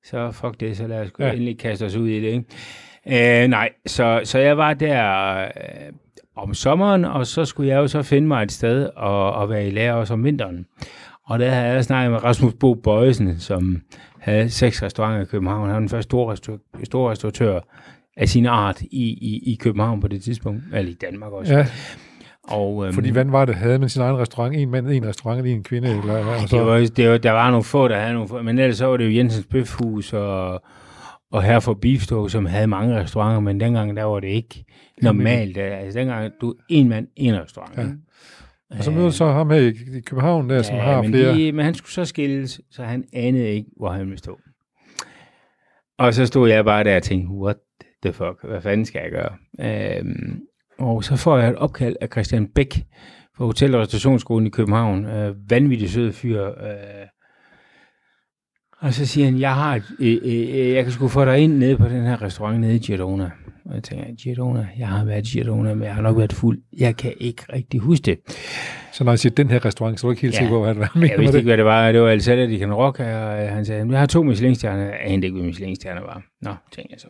[0.04, 1.32] så fuck det, så lad os Ja.
[1.32, 3.44] endelig kaste os ud i det, ikke?
[3.46, 7.88] Uh, nej, så, så jeg var der uh, om sommeren, og så skulle jeg jo
[7.88, 10.66] så finde mig et sted og, og være i lære også om vinteren.
[11.26, 13.82] Og der havde jeg snakket med Rasmus Bo Bøjesen, som
[14.20, 15.66] havde seks restauranter i København.
[15.66, 17.60] Han var den første store, restaur- store restauratør
[18.18, 21.54] af sin art i, i, i København på det tidspunkt, eller i Danmark også.
[21.58, 21.66] Ja,
[22.52, 23.56] Og, øhm, fordi hvad var det?
[23.56, 24.56] Havde man sin egen restaurant?
[24.56, 25.90] En mand, en restaurant, eller en kvinde?
[25.90, 28.60] Eller, så, det var, det var, der var nogle få, der havde nogle få, men
[28.60, 30.64] ellers så var det jo Jensens Bøfhus og,
[31.32, 34.66] og her for Beefstove, som havde mange restauranter, men dengang der var det ikke
[35.02, 35.58] normalt.
[35.58, 37.78] Altså dengang, du en mand, en restaurant.
[37.78, 38.78] Ja.
[38.78, 41.34] og så mødte så ham her i, København, der, som har men flere...
[41.34, 44.40] De, men han skulle så skilles, så han anede ikke, hvor han ville stå.
[45.98, 47.58] Og så stod jeg bare der og tænkte, what
[48.04, 49.34] the fuck, hvad fanden skal jeg gøre?
[50.00, 50.42] Øhm,
[50.82, 52.84] og så får jeg et opkald af Christian Bæk
[53.38, 55.06] fra Hotel- og Restaurationsskolen i København.
[55.06, 56.46] Øh, vanvittig sød fyr.
[56.46, 56.54] Øh,
[58.80, 61.58] og så siger han, jeg har et, øh, øh, jeg kan sgu få dig ind
[61.58, 63.32] nede på den her restaurant nede i Girona.
[63.66, 66.60] Og jeg tænker, Girona, jeg har været i Girona, men jeg har nok været fuld.
[66.78, 68.20] Jeg kan ikke rigtig huske det.
[68.92, 70.38] Så når jeg siger den her restaurant, så er du ikke helt Ja.
[70.40, 70.92] sikker på, hvad det var.
[70.96, 71.92] Jeg vidste ikke, hvad det var.
[71.92, 74.84] Det var El Salad i Can Rock, og øh, han sagde, jeg har to Michelin-stjerner.
[74.84, 76.24] Jeg anede ikke, hvad Michelin-stjerner var.
[76.42, 77.08] Nå, tænkte jeg så.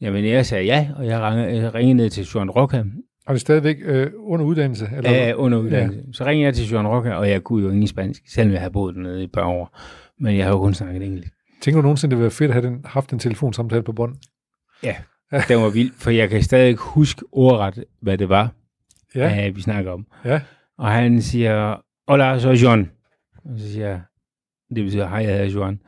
[0.00, 2.84] Jamen, jeg sagde ja, og jeg ringede, jeg ringede ned til Roca, Og
[3.26, 4.88] det er stadigvæk øh, under uddannelse?
[4.96, 5.28] Eller?
[5.28, 6.02] øh, under uddannelse.
[6.06, 6.12] Ja.
[6.12, 8.72] Så ringede jeg til Joan Roca, og jeg kunne jo ingen spansk, selvom jeg havde
[8.72, 9.78] boet dernede i et par år.
[10.20, 11.32] Men jeg har jo kun snakket engelsk.
[11.62, 14.16] Tænker du nogensinde, det ville være fedt at have den, haft en telefonsamtale på bånd?
[14.82, 14.96] Ja,
[15.48, 18.52] det var vildt, for jeg kan stadig huske ordret, hvad det var,
[19.14, 19.48] Ja, ja.
[19.48, 20.06] øh, vi snakker om.
[20.24, 20.40] ja.
[20.78, 21.76] Og han siger,
[22.10, 22.90] hola, så John.
[23.44, 24.00] Og så siger jeg,
[24.74, 25.80] det betyder, hej, jeg hedder Joan.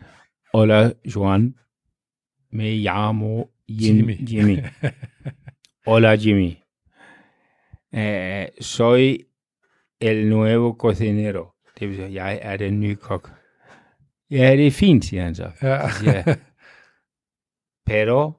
[0.55, 1.55] Hola, Joan.
[2.53, 4.13] Me llamo Jimmy.
[4.31, 4.57] Jimmy.
[5.87, 6.57] Hola, Jimmy.
[7.93, 9.19] Uh, soy
[10.01, 11.53] el nuevo cocinero.
[11.79, 13.31] Det betyder, jeg er den nye kok.
[14.31, 15.51] Ja, det er fint, siger han så.
[15.63, 15.89] ja.
[16.05, 16.39] Jeg,
[17.87, 18.33] pero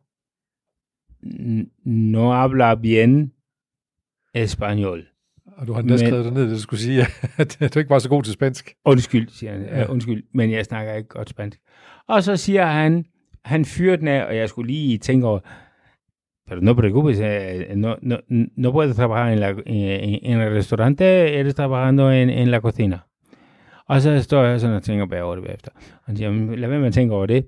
[1.86, 3.34] no habla bien
[4.38, 5.02] español.
[5.58, 7.06] Og du har Men- skrevet derned, det du skulle sige,
[7.38, 8.74] at du ikke var så god til spansk.
[8.86, 9.62] Undskyld, siger han.
[9.62, 9.80] Ja.
[9.80, 9.86] Ja.
[9.86, 11.60] Undskyld, men jeg snakker ikke godt spansk.
[12.08, 13.06] Og så siger han,
[13.46, 15.40] han fyrer den af, og jeg skulle lige tænke over,
[16.48, 18.16] pero no preocupes, eh, no, no,
[18.58, 23.00] no puedes trabajar en, la, en, en el restaurante, eres trabajando en, en la cocina.
[23.88, 25.72] Og så står jeg sådan og tænker bag over det bagefter.
[26.06, 27.46] Han siger, "Men lad være med at tænke over det.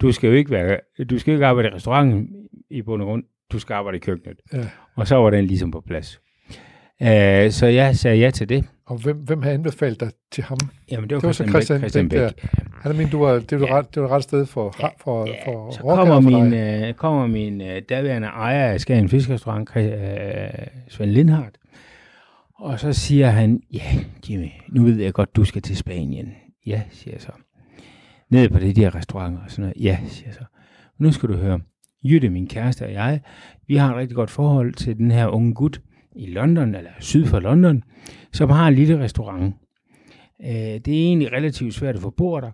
[0.00, 0.78] Du skal jo ikke, være,
[1.10, 2.28] du skal ikke arbejde i restauranten
[2.70, 3.24] i bund og grund.
[3.52, 4.36] Du skal arbejde i køkkenet.
[4.52, 4.64] Ja.
[4.96, 6.20] Og så var den ligesom på plads.
[7.00, 8.64] Uh, så jeg sagde ja til det.
[8.86, 10.58] Og hvem, hvem har anbefalet dig til ham?
[10.90, 12.18] Jamen, det var, Det var så Christian, Christian Bæk.
[12.18, 12.80] Christian Bæk, Bæk.
[12.82, 13.78] Han er min, du var, det var, Ja.
[13.78, 17.26] ret, det var ret sted for, for, Ja, for så kommer for min, øh, kommer
[17.26, 21.58] min øh, daværende ejer af Skagen Fiskerestaurant, Chris- øh, Svend Lindhardt,
[22.58, 23.82] og så siger han, ja,
[24.30, 26.32] Jimmy, nu ved jeg godt, du skal til Spanien.
[26.66, 27.30] Ja, siger jeg så.
[28.30, 29.84] Nede på det der restauranter og sådan noget.
[29.84, 30.44] Ja, siger jeg så.
[30.98, 31.60] Nu skal du høre.
[32.04, 33.20] Jytte, min kæreste og jeg,
[33.66, 35.80] vi har et rigtig godt forhold til den her unge gut
[36.16, 37.82] i London, eller syd for London,
[38.32, 39.54] som har en lille restaurant.
[40.40, 42.50] Øh, det er egentlig relativt svært at få bord der,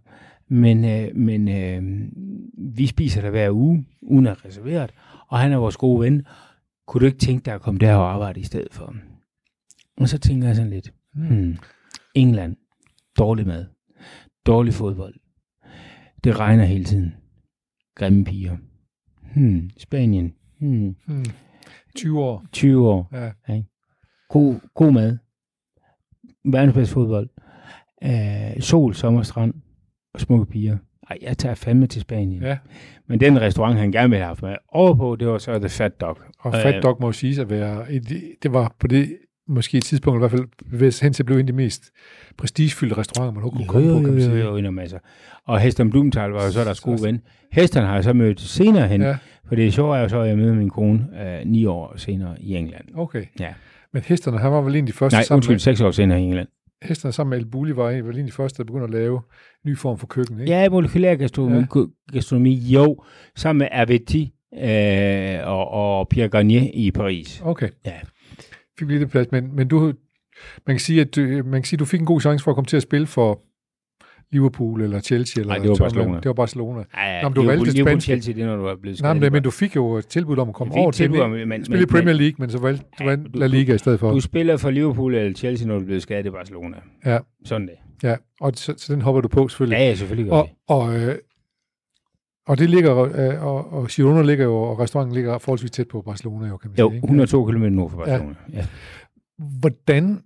[0.49, 2.09] men, øh, men øh,
[2.77, 4.93] vi spiser der hver uge, uden at reserveret,
[5.29, 6.27] og han er vores gode ven.
[6.87, 8.95] Kunne du ikke tænke dig at komme der og arbejde i stedet for?
[9.97, 11.57] Og så tænker jeg sådan lidt, hmm,
[12.15, 12.57] England,
[13.19, 13.67] dårlig mad,
[14.47, 15.15] dårlig fodbold,
[16.25, 17.15] det regner hele tiden,
[17.95, 18.57] grimme piger.
[19.35, 21.25] Hmm, Spanien, hmm, Hmm.
[21.97, 22.45] 20 år.
[22.53, 23.09] 20 år,
[23.49, 23.63] Ja.
[24.29, 25.19] god, god mad,
[26.45, 27.29] verdens bedste fodbold,
[28.05, 29.55] øh, sol, sommerstrand
[30.15, 30.79] og smukke piger.
[31.11, 32.43] Ej, jeg tager fandme til Spanien.
[32.43, 32.59] ja.
[33.07, 35.69] Men den restaurant, han gerne ville have haft med over på, det var så The
[35.69, 36.19] Fat Dog.
[36.39, 38.09] Og Øh, Fat Dog må siges at være, et,
[38.43, 39.17] det var på det,
[39.49, 41.83] måske et tidspunkt i hvert fald, sig hen til at blive en af de mest
[42.39, 44.45] prestigefyldte restauranter, man overhovedet kunne Jo, komme jo, på, kan man jo, sige.
[44.45, 44.99] jo, jo, masser.
[45.47, 47.21] Og Heston Blumenthal var jo så deres gode ven.
[47.53, 49.17] Heston har jeg så mødt senere hen, Ja.
[49.49, 52.37] for det sjove er jo så, at jeg møder min kone øh, ni år senere
[52.41, 52.85] i England.
[52.95, 53.25] Okay.
[53.41, 53.53] Ja.
[53.93, 55.91] Men hesterne, han var vel en af de første Nej, sammen undskyld, med, seks år
[55.91, 56.49] senere i England.
[56.83, 59.17] hesterne sammen med El Bulli var vel en af de første, der begyndte at lave
[59.65, 60.53] en ny form for køkken, ikke?
[60.53, 61.81] Ja, molekylær gastronomi, Ja.
[62.13, 63.03] gastronomi jo,
[63.37, 67.43] sammen med Aveti øh, og, og Pierre Garnier i Paris.
[67.45, 67.69] Okay.
[67.87, 67.93] Ja.
[68.79, 69.81] Fik lidt plads, men, men du,
[70.67, 72.51] man kan sige, at du, man kan sige, at du fik en god chance for
[72.51, 73.41] at komme til at spille for
[74.33, 75.95] Liverpool eller Chelsea eller Nej, det var Tottenham.
[76.07, 76.21] Barcelona.
[76.21, 76.85] Det var Barcelona.
[76.97, 78.01] Ja, Nå, men du valgte Liverpool.
[78.01, 79.21] Chelsea, det er, når du er blevet Nej, skadet.
[79.23, 81.83] men, men du fik jo et tilbud om at komme over til om- men- spille
[81.83, 84.11] i Premier League, men så valgte du Ja, La Liga i stedet for.
[84.11, 86.77] Du spiller for Liverpool eller Chelsea, når du er blevet skadet i Barcelona.
[87.07, 87.75] Ja, Sådan det.
[88.03, 88.17] ja.
[88.41, 89.77] Og så, så den hopper du på selvfølgelig.
[89.77, 90.55] Ja, ja, selvfølgelig gør og, det.
[90.69, 91.15] og, øh,
[92.47, 96.03] og det ligger, øh, og, og Girona ligger jo, og restauranten ligger forholdsvis tæt på
[96.03, 96.97] Barcelona, jo, kan man Jo, sige.
[96.97, 97.05] ikke?
[97.05, 98.35] 102 km nord for Barcelona.
[98.53, 98.57] Ja.
[98.59, 98.67] ja.
[99.61, 100.21] Hvordan,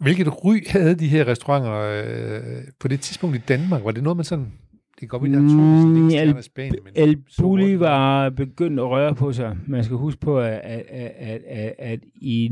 [0.00, 2.42] hvilket ry havde de her restauranter øh,
[2.80, 3.84] på det tidspunkt i Danmark?
[3.84, 4.44] Var det noget, man sådan,
[4.90, 9.14] det kan godt være, Mm, El- i Spanien, men El Bulli var begyndt at røre
[9.14, 9.56] på sig.
[9.66, 12.50] Man skal huske på, at, at, at, at, at i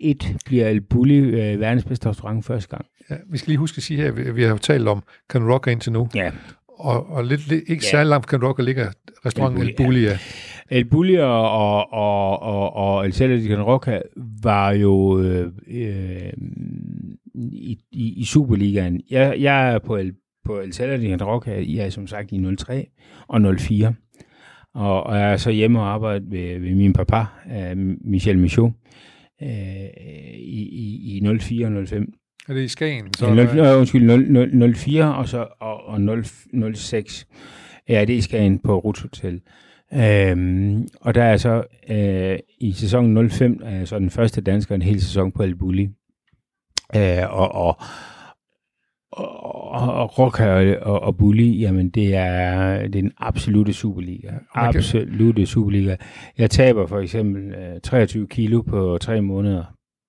[0.00, 2.84] 01 bliver El Bulli øh, verdens bedste restaurant første gang.
[3.10, 5.02] Ja, vi skal lige huske at sige her, at vi, vi har jo talt om
[5.30, 6.30] Can Rock indtil nu, Ja.
[6.84, 7.90] Og, og lidt, lidt, ikke Ja.
[7.90, 8.88] særlig langt fra Can Rock ligger
[9.26, 10.18] restauranten El El Bulli, Bulli, ja.
[10.70, 14.00] El Bulli og, og, og, og, El Celta de Roca
[14.42, 16.32] var jo øh, øh,
[17.34, 19.00] i, i, i Superligaen.
[19.10, 20.12] Jeg, jeg er på El,
[20.44, 22.86] på El Celta de Roca, jeg er som sagt i 03
[23.28, 23.94] og 04.
[24.74, 27.24] Og, og jeg er så hjemme og arbejder ved, ved min papa,
[27.56, 28.70] øh, Michel Michaud,
[29.42, 29.48] øh,
[30.38, 32.12] i, i, i 04 og 05.
[32.48, 33.14] Er det i Skagen?
[33.14, 36.24] Så, ja, 0, øh, undskyld, 0, 0, 04 og så og, og 0,
[36.74, 37.26] 06.
[37.88, 39.40] Ja, det er i Skagen på Ruts Hotel.
[39.94, 44.74] Øhm, og der er så øh, i sæsonen 05 er jeg så den første dansker
[44.74, 45.88] en hel sæson på El Bulli.
[46.96, 47.76] Øh, og, og,
[49.12, 54.30] og, og Roca og, og Bulli, jamen det er, det er den absolute Superliga.
[54.54, 55.96] Absolute Superliga.
[56.38, 59.64] Jeg taber for eksempel 23 kilo på tre måneder.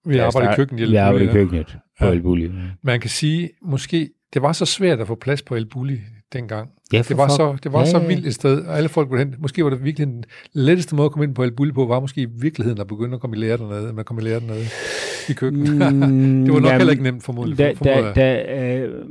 [0.06, 0.90] Vi arbejder i køkkenet.
[0.90, 2.12] Vi arbejder i køkkenet på ja.
[2.12, 2.52] El Bulli.
[2.84, 6.00] Man kan sige, måske, det var så svært at få plads på El Bulli
[6.34, 6.70] dengang.
[6.94, 9.26] Ja, det var, så, det var ja, så vildt et sted, og alle folk ville
[9.26, 9.36] hen.
[9.40, 12.00] Måske var det virkelig den letteste måde at komme ind på El Bulli på, var
[12.00, 14.66] måske i virkeligheden at begynde at komme i lære dernede, man kom i lære dernede
[15.30, 15.94] i køkkenet.
[15.94, 16.00] Mm,
[16.46, 17.58] det var nok jamen, heller ikke nemt formodentlig.
[17.58, 19.06] Da, da, da, øh,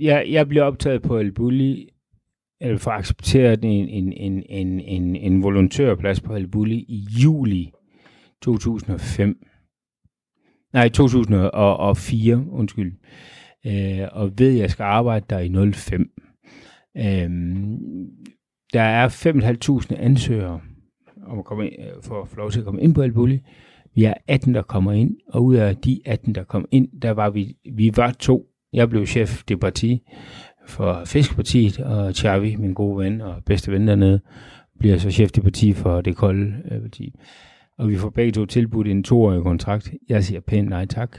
[0.00, 1.88] jeg, jeg blev optaget på El Bulli,
[2.60, 7.72] eller for accepteret en, en, en, en, en, en volontørplads på El Bulli i juli
[8.42, 9.36] 2005.
[10.72, 12.92] Nej, 2004, undskyld.
[13.66, 16.10] Øh, og ved, at jeg skal arbejde der i 05.
[16.96, 17.30] Øh,
[18.72, 20.60] der er 5.500 ansøgere
[21.26, 23.40] om at komme ind, øh, for at få lov til at komme ind på Albuli.
[23.94, 27.10] Vi er 18, der kommer ind, og ud af de 18, der kom ind, der
[27.10, 28.46] var vi, vi var to.
[28.72, 30.02] Jeg blev chef det parti
[30.66, 34.20] for Fiskepartiet, og Chavi, min gode ven og bedste ven dernede,
[34.78, 37.14] bliver så chef det parti for det kolde øh, parti.
[37.82, 39.90] Og vi får begge to tilbudt en toårig kontrakt.
[40.08, 41.18] Jeg siger pænt nej tak,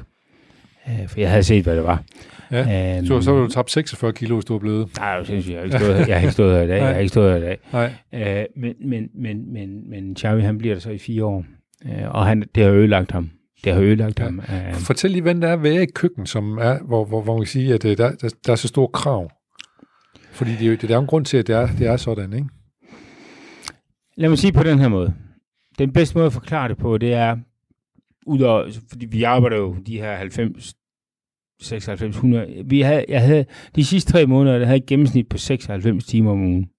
[0.87, 2.03] øh, for jeg havde set, hvad det var.
[2.51, 4.97] Ja, um, så, så var du tabt 46 kilo, hvis du var blevet.
[4.97, 5.55] Nej, det synes jeg.
[5.55, 6.77] Jeg har ikke stået jeg har ikke stået her i dag.
[6.83, 7.57] Jeg har ikke stået her i dag.
[7.73, 7.93] Nej.
[8.13, 11.45] Uh, men, men, men, men, men Xavi, han bliver der så i fire år.
[11.85, 13.29] Uh, og han, det har ødelagt ham.
[13.63, 14.23] Det har ødelagt ja.
[14.23, 14.39] ham.
[14.39, 17.41] Uh, Fortæl lige, hvordan det er være i køkken, som er, hvor, hvor, hvor man
[17.41, 19.31] kan sige, at der, der, der er så stor krav.
[20.31, 22.47] Fordi det, det er jo en grund til, at det er, det er sådan, ikke?
[24.17, 25.13] Lad mig sige på den her måde.
[25.79, 27.37] Den bedste måde at forklare det på, det er,
[28.25, 30.75] udover, fordi vi arbejder jo de her 90
[31.61, 32.63] 96, 100.
[32.65, 36.31] Vi havde, jeg havde, de sidste tre måneder, der havde et gennemsnit på 96 timer
[36.31, 36.69] om ugen.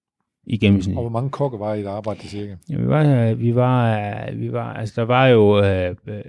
[0.47, 0.97] I gennemsnit.
[0.97, 2.55] Og hvor mange kokke var i et arbejde til cirka?
[2.69, 6.23] Ja, vi var, vi var, vi var, altså der var jo øh, øh,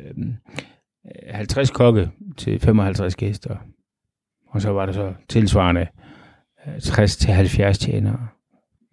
[1.29, 3.57] 50 kokke til 55 gæster.
[4.49, 5.87] Og så var der så tilsvarende
[6.83, 8.29] 60 til 70 tjenere.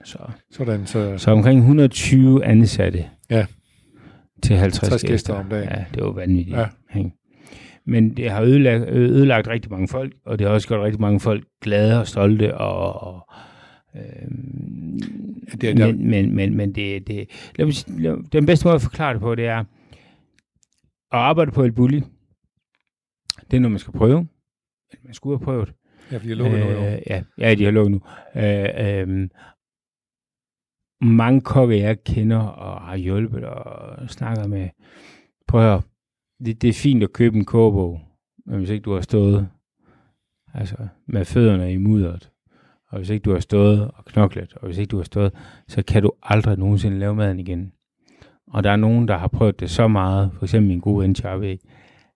[0.04, 0.18] Så,
[0.52, 1.18] Sådan, så...
[1.18, 3.06] så omkring 120 ansatte.
[3.30, 3.46] Ja.
[4.44, 5.08] Til 50 gæster.
[5.08, 5.70] gæster om dagen.
[5.70, 6.58] Ja, det var vanvittigt.
[6.58, 6.68] Ja.
[7.86, 11.20] Men det har ødelagt, ødelagt rigtig mange folk, og det har også gjort rigtig mange
[11.20, 12.58] folk glade og stolte.
[12.58, 13.28] Og, og,
[13.96, 14.30] øh,
[15.62, 18.82] det, er, men, men, men, men det, det, lad mig, lad, den bedste måde at
[18.82, 22.04] forklare det på, det er at arbejde på et bulli.
[23.52, 24.28] Det er noget, man skal prøve.
[25.04, 25.74] Man skulle have prøvet.
[26.12, 26.84] Ja, for de har lukket øh, nu.
[27.08, 28.02] Ja, ja, de har lukket nu.
[28.36, 29.30] Øh, øh,
[31.04, 34.70] mange kokke, jeg kender og har hjulpet og snakket med,
[35.48, 35.84] prøv at
[36.46, 38.02] det, det er fint at købe en kogebog,
[38.46, 39.50] men hvis ikke du har stået
[40.54, 40.76] altså
[41.08, 42.30] med fødderne i mudderet,
[42.90, 45.34] og hvis ikke du har stået og knoklet, og hvis ikke du har stået,
[45.68, 47.74] så kan du aldrig nogensinde lave maden igen.
[48.48, 51.16] Og der er nogen, der har prøvet det så meget, for eksempel min gode ven
[51.16, 51.58] Charlie,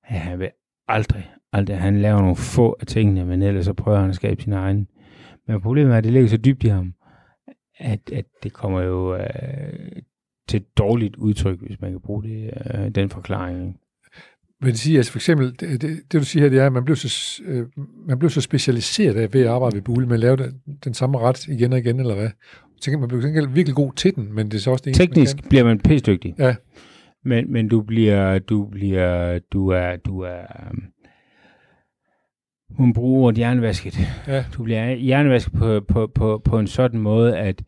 [0.04, 0.50] at han vil
[0.88, 4.41] aldrig, aldrig, han laver nogle få af tingene, men ellers så prøver han at skabe
[4.41, 4.88] sin egen.
[5.47, 6.93] Men problemet er, at det ligger så dybt i ham,
[7.77, 9.91] at, at det kommer jo øh,
[10.47, 13.79] til et dårligt udtryk, hvis man kan bruge det, øh, den forklaring.
[14.61, 16.73] Men det siger, altså for eksempel, det, det, det du siger her, det er, at
[16.73, 17.65] man blev så, øh,
[18.07, 21.19] man blev så specialiseret af ved at arbejde ved Bule, man lavede den, den samme
[21.19, 22.29] ret igen og igen, eller hvad?
[22.81, 25.49] Tænker, man bliver virkelig god til den, men det er så også det Teknisk man
[25.49, 26.35] bliver man pisse dygtig.
[26.39, 26.55] Ja.
[27.25, 30.71] Men, men du bliver, du bliver, du er, du er,
[32.69, 33.99] hun bruger ordet hjernevasket.
[34.27, 34.45] Ja.
[34.53, 37.63] Du bliver hjernevasket på, på, på, på en sådan måde, at,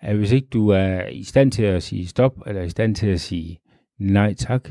[0.00, 3.06] at hvis ikke du er i stand til at sige stop, eller i stand til
[3.06, 3.58] at sige
[3.98, 4.70] nej tak,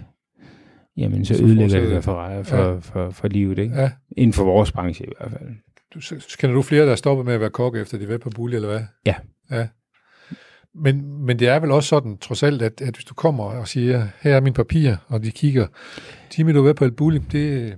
[0.98, 2.42] jamen så, så ødelægger det for, for, ja.
[2.42, 3.76] for, for, for livet, ikke?
[3.76, 3.92] Ja.
[4.18, 5.50] Inden for vores branche i hvert fald.
[5.94, 8.18] Du, så kender du flere, der er stoppet med at være kokke, efter de er
[8.18, 8.82] på bulje, eller hvad?
[9.06, 9.16] Ja.
[9.52, 9.68] Ja.
[10.76, 13.68] Men, men det er vel også sådan, trods alt, at, at hvis du kommer og
[13.68, 15.68] siger, her er mine papirer, og de kigger,
[16.38, 17.78] Jimmy, du er på et bulje, det, det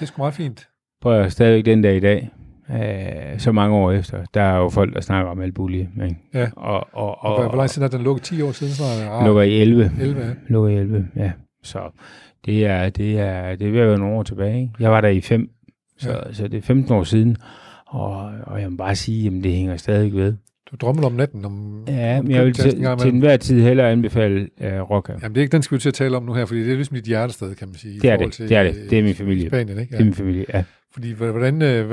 [0.00, 0.68] er sgu meget fint.
[1.00, 2.30] Prøv at stadigvæk den dag i dag,
[2.70, 5.78] øh, så mange år efter, der er jo folk, der snakker om Albuli.
[5.78, 6.16] Ikke?
[6.34, 6.48] Ja.
[6.56, 8.22] Og, og, og, og, hvor lang tid er den lukket?
[8.22, 8.72] 10 år siden?
[8.72, 9.20] Snart?
[9.20, 9.90] Ah, lukker i 11.
[10.00, 10.30] 11, ja.
[10.48, 11.32] Lukker i 11, ja.
[11.62, 11.78] Så
[12.46, 14.60] det er, det er, det er ved at være nogle år tilbage.
[14.60, 14.72] Ikke?
[14.80, 15.50] Jeg var der i fem,
[15.98, 16.32] så, ja.
[16.32, 17.36] så det er 15 år siden.
[17.86, 20.34] Og, og jeg må bare sige, at det hænger stadig ved.
[20.70, 21.44] Du drømmer om natten?
[21.44, 25.12] Om, ja, men jeg vil til, til enhver tid hellere anbefale uh, Rocca.
[25.12, 26.70] Jamen, det er ikke den, skal vi til at tale om nu her, fordi det
[26.70, 28.00] er ligesom dit hjertested, kan man sige.
[28.00, 28.90] Det er det, til, det er det.
[28.90, 29.48] Det er min familie.
[29.48, 29.92] Spanien, ikke?
[29.92, 29.96] Ja.
[29.96, 30.64] Det er min familie, ja.
[30.92, 31.86] Fordi, hvordan, øh,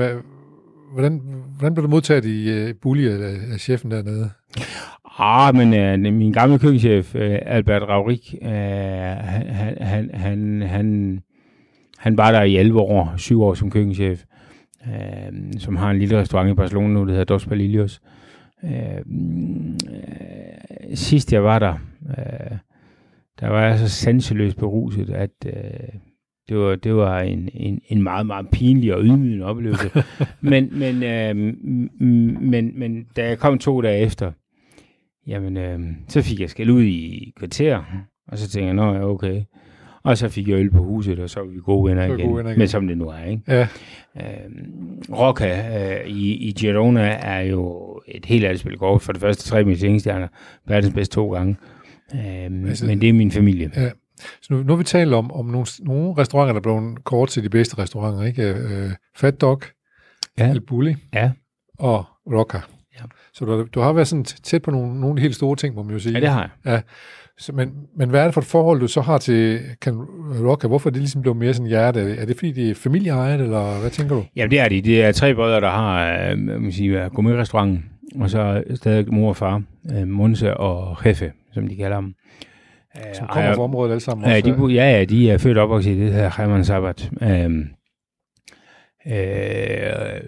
[0.94, 1.22] hvordan,
[1.58, 3.18] hvordan blev du modtaget i øh, uh, Bulli af,
[3.54, 4.30] af chefen dernede?
[5.20, 11.20] Ah, men uh, min gamle køkkenchef, uh, Albert Raurik, uh, han, han, han, han,
[11.98, 14.24] han var der i 11 år, 7 år som køkkenchef,
[14.82, 18.02] uh, som har en lille restaurant i Barcelona nu, der hedder Dos Palillos.
[18.64, 19.96] Uh, uh,
[20.94, 22.58] sidst jeg var der, uh,
[23.40, 26.00] der var jeg så sanseløst beruset, at uh,
[26.50, 29.92] det var, det var en, en, en meget, meget pinlig og ydmygende oplevelse.
[30.42, 31.36] men, men, øh,
[32.42, 34.32] men, men da jeg kom to dage efter,
[35.28, 37.84] jamen, øh, så fik jeg skæld ud i kvarter,
[38.28, 39.42] og så tænkte jeg, nå ja, okay.
[40.04, 42.38] Og så fik jeg øl på huset, og så var vi gode venner, igen, gode
[42.38, 42.60] venner igen.
[42.60, 43.42] Men som det nu er, ikke?
[43.48, 43.68] Ja.
[44.16, 45.48] Øhm, Rocca
[45.80, 49.02] øh, i, i Girona er jo et helt andet spil golf.
[49.02, 50.28] For det første tre Michelin-stjerner,
[50.68, 51.56] verdens bedste to gange.
[52.14, 53.72] Øhm, altså, men det er min familie.
[53.76, 53.90] Ja.
[54.42, 57.30] Så nu, nu har vi talt om, om nogle, nogle restauranter, der er blevet kort
[57.30, 58.44] til de bedste restauranter, ikke?
[58.44, 59.62] Øh, Fat Dog,
[60.38, 60.52] ja.
[60.52, 61.32] El Bulli ja.
[61.80, 62.62] og Rocca.
[63.00, 63.06] Ja.
[63.34, 65.76] Så du, du har været sådan tæt på nogle, nogle af de helt store ting,
[65.76, 66.14] må man jo sige.
[66.14, 66.74] Ja, det har jeg.
[66.74, 66.82] Ja.
[67.38, 69.98] Så, men, men hvad er det for et forhold, du så har til Can
[70.48, 70.68] Rocca?
[70.68, 72.16] Hvorfor er det ligesom blevet mere sådan hjerte?
[72.16, 74.26] Er det fordi, det er familieejet, eller hvad tænker du?
[74.36, 74.86] Ja, det er det.
[74.86, 77.86] Det er tre brødre, der har øh, man sige, gourmet-restauranten,
[78.20, 82.14] og så stadig mor og far, øh, Monse og Jefe, som de kalder dem.
[83.14, 85.92] Som kommer fra området alle sammen ja, De, ja, ja, de er født og opvokset
[85.92, 87.12] i det her Heimann Sabbat.
[87.22, 87.68] Øhm,
[89.08, 90.20] øh,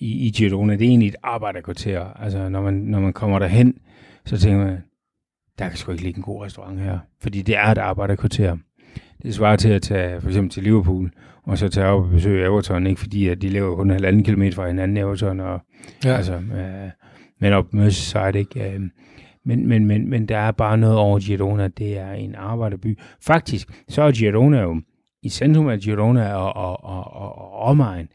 [0.00, 0.72] i, i Girona.
[0.72, 2.22] Det er egentlig et arbejderkvarter.
[2.22, 3.74] Altså, når man, når man kommer derhen,
[4.24, 4.78] så tænker man,
[5.58, 6.98] der kan sgu ikke ligge en god restaurant her.
[7.22, 8.56] Fordi det er et arbejderkvarter.
[9.22, 11.10] Det svarer til at tage for eksempel til Liverpool,
[11.44, 14.24] og så tage op og besøge Everton, ikke fordi at de lever kun en halvanden
[14.24, 15.60] kilometer fra hinanden, Everton, og,
[16.04, 16.16] ja.
[16.16, 16.90] altså, øh,
[17.40, 18.72] men op Merseyside, ikke?
[18.74, 18.80] Øh,
[19.44, 22.98] men, men, men, men der er bare noget over Girona, det er en arbejderby.
[23.20, 24.80] Faktisk, så er Girona jo,
[25.22, 28.08] i centrum af Girona og, og, og, og, og omegn,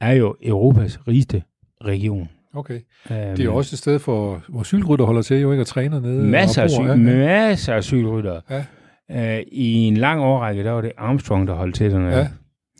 [0.00, 1.42] er jo Europas rigeste
[1.84, 2.28] region.
[2.54, 2.80] Okay.
[3.08, 6.00] Det er jo også et sted, for, hvor cykelrytter holder til, jo ikke, og træner
[6.00, 6.24] nede.
[6.24, 6.96] Masser, af, cykel, ja.
[6.96, 8.40] masser af cykelrytter.
[8.50, 8.64] Ja.
[9.08, 12.28] Uh, I en lang årrække, der var det Armstrong, der holdt til dernede.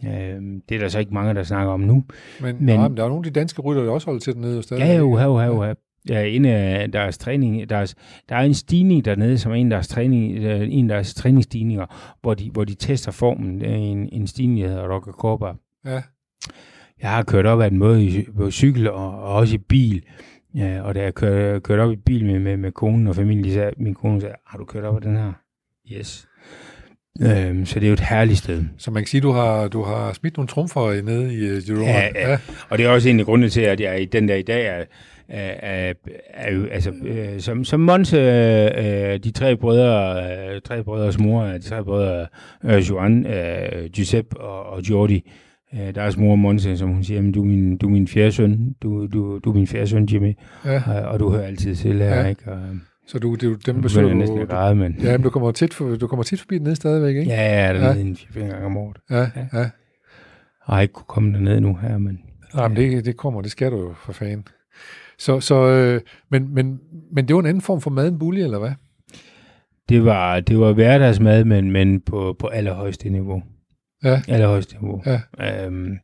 [0.02, 0.36] Ja.
[0.36, 2.04] Uh, det er der så ikke mange, der snakker om nu.
[2.40, 4.34] Men, men nej, men der er nogle af de danske rytter, der også holder til
[4.34, 4.62] dernede.
[4.62, 4.80] Stadig.
[4.80, 5.74] Ja, jo, jo, jo, jo.
[6.08, 7.94] Ja, en af deres træning, deres,
[8.28, 11.14] der er en stigning dernede, som er en af deres, træning, øh, en af deres
[11.14, 13.60] træningsstigninger, hvor de, hvor de tester formen.
[13.60, 15.52] Det en, en stigning, der hedder Rocker Corba.
[15.86, 16.02] Ja.
[17.02, 20.02] Jeg har kørt op af en måde på cykel og, og også i bil.
[20.54, 23.54] Ja, og da jeg kørte, kørte op i bil med, med, med konen og familien,
[23.54, 25.32] så min kone sagde, har du kørt op af den her?
[25.92, 26.28] Yes.
[27.22, 28.64] Øhm, så det er jo et herligt sted.
[28.78, 31.90] Så man kan sige, du har du har smidt nogle trumfer nede i uh, Girona.
[31.90, 32.38] Ja, ja, ja,
[32.68, 34.66] og det er også en af grundene til, at jeg i den der i dag
[34.66, 34.84] er,
[35.28, 35.94] er,
[36.34, 40.22] er jo, altså, øh, som, som Monse, øh, de tre brødre,
[40.54, 42.26] øh, tre brødres mor, de tre brødre,
[42.64, 45.30] øh, Joan, øh, Giuseppe og, og Jordi,
[45.74, 48.74] øh, deres mor Monse, som hun siger, du er min, du er min fjerde søn,
[48.82, 50.34] du, du, du er min fjerde søn, Jimmy,
[50.64, 50.82] ja.
[50.86, 52.26] og, og du hører altid til her, ja.
[52.26, 52.52] ikke?
[52.52, 52.58] Og,
[53.08, 54.14] så du, du dem besøger du...
[54.14, 54.96] næsten græde, men...
[55.02, 57.30] Ja, men du kommer tit, for, du kommer tit forbi ned stadigvæk, ikke?
[57.30, 58.00] Ja, ja, der er ja.
[58.00, 58.96] en fire gange om året.
[59.10, 59.46] Ja, ja.
[59.52, 59.58] ja.
[59.58, 59.70] Jeg
[60.74, 62.20] har ikke kunne komme derned nu her, men...
[62.54, 64.44] Nej, men det, det kommer, det skal du jo for fanden.
[65.18, 66.00] Så, så øh,
[66.30, 66.80] men, men,
[67.12, 68.72] men det var en anden form for mad end bulli, eller hvad?
[69.88, 73.42] Det var, det var hverdagsmad, men, men på, på allerhøjeste niveau.
[74.04, 74.22] Ja.
[74.28, 75.02] Allerhøjeste niveau.
[75.06, 75.20] Ja.
[75.66, 75.98] Øhm,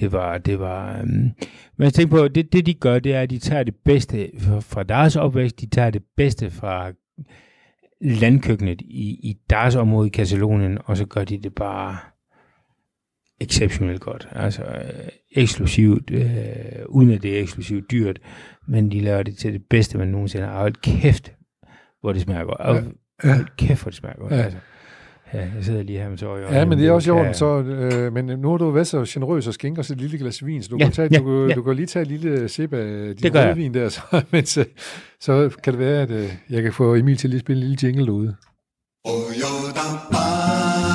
[0.00, 1.30] det var, det var, øhm,
[1.76, 4.30] men jeg tænker på, det, det de gør, det er, at de tager det bedste
[4.60, 6.92] fra deres opvækst, de tager det bedste fra
[8.00, 11.96] landkøkkenet i, i deres område i Katalonien, og så gør de det bare
[13.40, 14.28] exceptionelt godt.
[14.32, 16.24] Altså øh, eksklusivt, øh,
[16.88, 18.18] uden at det er eksklusivt dyrt,
[18.68, 20.60] men de laver det til det bedste, man nogensinde har.
[20.60, 21.32] Hold kæft,
[22.00, 22.60] hvor det smager godt.
[22.60, 23.44] Hold ja.
[23.58, 24.32] kæft, hvor det smager godt.
[24.32, 24.42] Ja.
[24.42, 24.58] Altså,
[25.34, 27.34] ja, jeg sidder lige her med tår i Ja, men det er også i orden.
[27.34, 30.46] Så, øh, men nu har du været så generøs og skænker os et lille glas
[30.46, 31.54] vin, så du, ja, kan, tage, ja, du, ja.
[31.54, 34.00] du kan lige tage et lille sip af din rødvin der, så,
[34.30, 34.64] men så,
[35.20, 37.68] så kan det være, at øh, jeg kan få Emil til at lige spille en
[37.68, 38.36] lille jingle ude.
[39.04, 40.89] Oh, yo,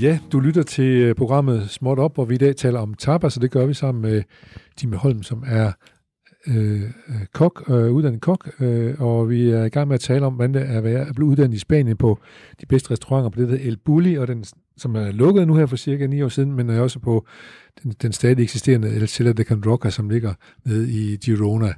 [0.00, 3.36] Ja, du lytter til øh, programmet Småt Op, hvor vi i dag taler om tapas,
[3.36, 4.22] og det gør vi sammen med
[4.82, 5.72] Jimmy Holm, som er
[6.46, 10.26] øh, øh, kok, øh, uddannet kok, øh, og vi er i gang med at tale
[10.26, 12.18] om, hvordan det er at, være, at blive uddannet i Spanien på
[12.60, 14.44] de bedste restauranter på det der El Bulli, og den,
[14.76, 17.26] som er lukket nu her for cirka ni år siden, men er også på
[17.82, 20.34] den, den stadig eksisterende El Cella de Can Roca, som ligger
[20.64, 21.72] nede i Girona.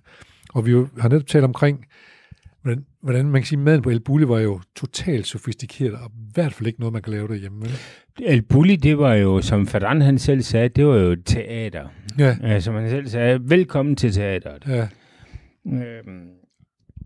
[0.54, 1.85] Og vi har netop talt omkring,
[2.63, 6.33] hvordan, hvordan man kan sige, maden på El Bulli var jo totalt sofistikeret, og i
[6.35, 7.61] hvert fald ikke noget, man kan lave derhjemme.
[7.61, 7.71] Vel?
[8.23, 11.88] El Bulli, det var jo, som Ferran han selv sagde, det var jo teater.
[12.19, 12.37] Ja.
[12.42, 14.65] ja som han selv sagde, velkommen til teateret.
[14.69, 14.88] Ja.
[15.67, 16.29] Øhm,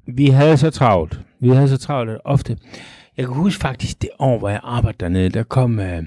[0.06, 1.20] vi havde så travlt.
[1.40, 2.58] Vi havde så travlt at ofte.
[3.16, 6.02] Jeg kan huske faktisk det år, hvor jeg arbejdede dernede, der kom, øh, øh,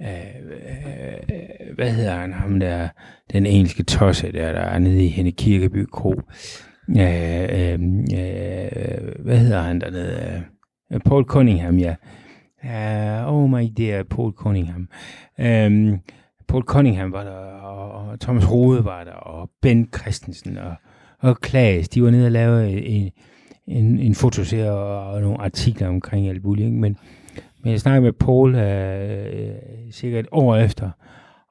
[0.00, 2.88] øh, hvad hedder han, ham der,
[3.32, 6.20] den engelske tosse der, der er nede i Henne Kirkeby Kro.
[6.94, 7.80] Ja, øh,
[8.14, 10.44] øh, hvad hedder han dernede?
[10.92, 11.94] Øh, Paul Cunningham, ja.
[12.64, 14.88] Uh, oh my dear, Paul Cunningham.
[15.38, 16.00] Um,
[16.48, 20.74] Paul Cunningham var der, og, og Thomas Rode var der, og Ben Christensen og,
[21.18, 21.88] og Klaas.
[21.88, 23.10] De var nede og lave en,
[23.66, 26.72] en, en fotoserie og nogle artikler omkring alt muligt.
[26.72, 26.96] Men,
[27.62, 30.90] men jeg snakkede med Paul uh, sikkert et år efter,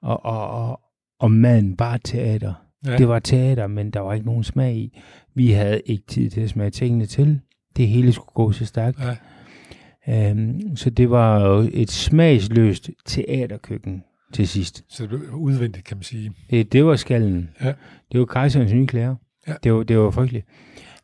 [0.02, 0.80] og, og, og,
[1.20, 2.67] og manden var teater.
[2.88, 2.98] Ja.
[2.98, 5.00] Det var teater, men der var ikke nogen smag i.
[5.36, 7.40] Vi havde ikke tid til at smage tingene til.
[7.78, 9.00] Det hele skulle gå så stærkt.
[9.00, 10.32] Ja.
[10.32, 14.86] Um, så det var jo et smagsløst teaterkøkken til sidst.
[14.90, 16.32] Så det blev udvendigt, kan man sige.
[16.50, 17.50] Det, det var skallen.
[17.62, 17.74] Ja.
[18.12, 19.16] Det var kejserens nye klæder.
[19.48, 19.54] Ja.
[19.64, 20.46] Det, var, det var frygteligt.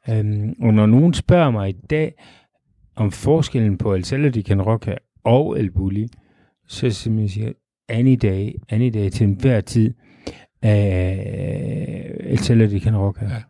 [0.07, 2.13] Um, og når nogen spørger mig i dag
[2.95, 6.07] om forskellen på El Salad de Can Rocca og El Bulli,
[6.67, 7.51] så simpelthen siger
[7.89, 9.93] any day, any day til enhver tid,
[10.63, 13.25] af El Salad de Can Rocca.
[13.25, 13.41] Ja.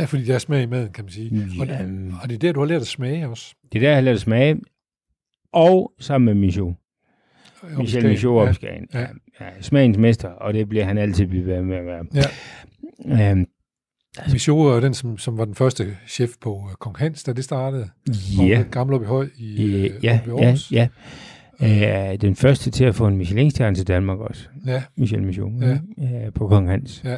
[0.00, 1.36] ja, fordi der er smag i maden, kan man sige.
[1.36, 1.60] Ja.
[1.60, 3.54] Og, det, og det er der, du har lært at smage også.
[3.72, 4.60] Det er der, jeg har lært at smage.
[5.52, 6.74] Og sammen med Michaud.
[7.78, 8.68] Michel Michaud ja.
[8.68, 9.00] Ja.
[9.00, 9.06] Ja,
[9.40, 12.04] ja, smagens mester, og det bliver han altid blive ved med at være.
[12.14, 13.30] Ja.
[13.30, 13.46] Øhm,
[14.18, 17.32] altså, Michaud er den, som, som var den første chef på uh, Kong Hans, da
[17.32, 17.88] det startede.
[18.38, 18.58] Ja.
[18.58, 20.88] Og gamle op i høj i, uh, ja, ja, ja.
[21.60, 24.48] Uh, den første til at få en Michelin-stjerne til Danmark også.
[24.66, 24.82] Ja.
[24.96, 25.52] Michel Michaud.
[25.60, 25.78] Ja.
[25.96, 27.02] Uh, på Kong Hans.
[27.04, 27.16] Ja.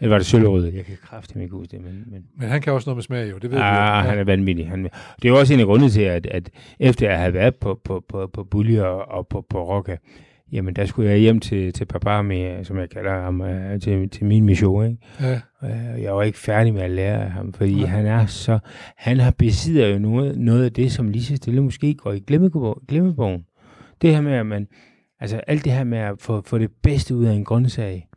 [0.00, 0.72] Eller var det sølvrøde?
[0.76, 1.84] Jeg kan kraftigt ikke huske det.
[1.84, 2.22] Men, men...
[2.36, 3.38] men han kan også noget med smag, jo.
[3.38, 4.10] Det ved ah, Ja.
[4.10, 4.68] han er vanvittig.
[4.68, 4.84] Han...
[4.84, 6.50] Det er jo også en af grundene til, at, at
[6.80, 9.96] efter at have været på, på, på, på Bulli og, og på, på Rocca,
[10.52, 14.08] jamen der skulle jeg hjem til, til papa med, som jeg kalder ham, uh, til,
[14.10, 14.84] til min mission.
[14.84, 14.98] Ikke?
[15.20, 15.40] Ja.
[15.62, 17.86] Uh, jeg var ikke færdig med at lære af ham, fordi ja.
[17.86, 18.58] han er så,
[18.96, 22.24] han har besidder jo noget, noget af det, som lige så stille måske går i
[22.88, 23.44] glemmebogen.
[24.02, 24.68] Det her med, at man,
[25.20, 28.08] altså alt det her med at få, få det bedste ud af en grøntsag,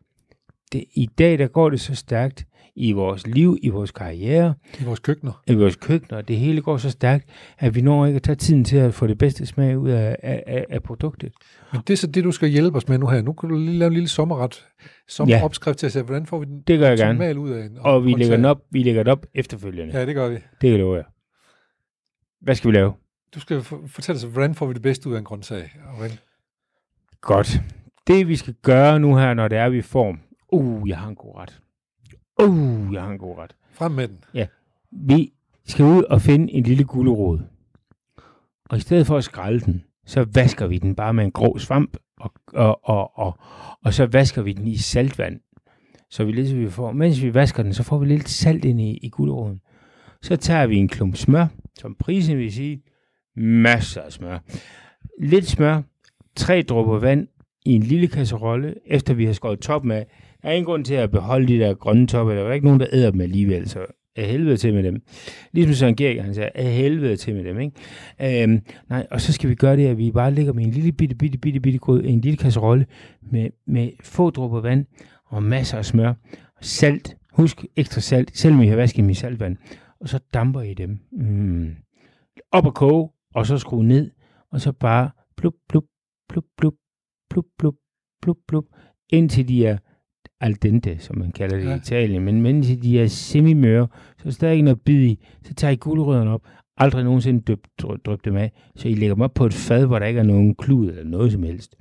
[0.72, 4.54] det, i dag der går det så stærkt i vores liv, i vores karriere.
[4.80, 5.44] I vores køkkener.
[5.48, 6.22] I vores køkkener.
[6.22, 9.08] Det hele går så stærkt, at vi når ikke at tage tiden til at få
[9.08, 11.32] det bedste smag ud af, af, af produktet.
[11.74, 13.22] Men det er så det, du skal hjælpe os med nu her.
[13.22, 14.68] Nu kan du lige lave en lille sommerret,
[15.08, 17.40] sommeropskrift til at se, hvordan får vi den det gør jeg gerne.
[17.40, 20.00] ud af en Og vi lægger, den op, vi lægger det op efterfølgende.
[20.00, 20.36] Ja, det gør vi.
[20.36, 21.04] Det kan jeg
[22.42, 22.94] Hvad skal vi lave?
[23.36, 25.72] Du skal fortælle os, hvordan får vi det bedste ud af en grøntsag?
[25.98, 26.18] Hvordan...
[27.22, 27.62] Godt.
[28.08, 30.18] Det vi skal gøre nu her, når det er, vi får
[30.52, 31.62] Uh, jeg har en god ret.
[32.44, 33.56] Uh, jeg har en god ret.
[33.72, 34.24] Frem med den.
[34.34, 34.48] Ja.
[34.92, 35.34] Vi
[35.66, 37.40] skal ud og finde en lille gulerod.
[38.70, 41.58] Og i stedet for at skrælle den, så vasker vi den bare med en grå
[41.58, 43.40] svamp, og, og, og, og,
[43.84, 45.40] og så vasker vi den i saltvand.
[46.10, 48.82] Så vi ligesom vi får, mens vi vasker den, så får vi lidt salt ind
[48.82, 49.62] i, i guleroden.
[50.22, 51.48] Så tager vi en klump smør,
[51.80, 52.84] som prisen vil sige,
[53.36, 54.40] masser af smør.
[55.22, 55.82] Lidt smør,
[56.36, 57.28] tre dråber vand
[57.66, 60.08] i en lille kasserolle, efter vi har skåret toppen af,
[60.42, 62.36] der er ingen grund til at beholde de der grønne toppe.
[62.36, 65.02] Der er ikke nogen, der æder dem alligevel, så af helvede til med dem.
[65.52, 68.44] Ligesom Søren Gerig, han siger, af helvede til med dem, ikke?
[68.44, 70.92] Øhm, nej, og så skal vi gøre det, at vi bare ligger med en lille
[70.92, 72.86] bitte, bitte, bitte, bitte grød, en lille kasserolle
[73.32, 74.86] med, med få dråber vand
[75.26, 76.14] og masser af smør.
[76.62, 79.58] Salt, husk ekstra salt, selvom I har vasket dem i saltvand.
[80.00, 81.00] Og så damper I dem.
[81.12, 81.76] Mm.
[82.52, 84.12] Op og koge, og så skrue ned,
[84.52, 85.84] og så bare plup, plup,
[86.30, 86.76] plup, plup,
[87.30, 87.76] plup, plup,
[88.22, 88.66] plup, plup,
[89.10, 89.78] indtil de er
[90.42, 91.74] al dente, som man kalder det ja.
[91.74, 92.24] i Italien.
[92.24, 95.26] Men mens de er semi-møre, så er stadig noget bid i.
[95.44, 96.48] Så tager I gulerødderne op.
[96.78, 97.68] Aldrig nogensinde døb,
[98.06, 98.52] drøb dem af.
[98.76, 101.04] Så I lægger dem op på et fad, hvor der ikke er nogen klud eller
[101.04, 101.76] noget som helst.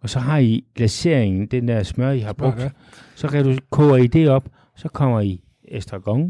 [0.00, 2.58] Og så har I glaseringen, den der smør, I har brugt.
[2.58, 2.70] Ja.
[3.14, 4.48] Så kan du, koger I det op.
[4.76, 6.20] Så kommer I estragon,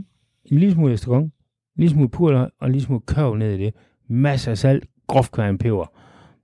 [0.45, 1.33] en lille smule estragon, en
[1.77, 3.75] lille smule purløg og en lille smule kørv ned i det.
[4.09, 5.93] Masser af salt, groft peber.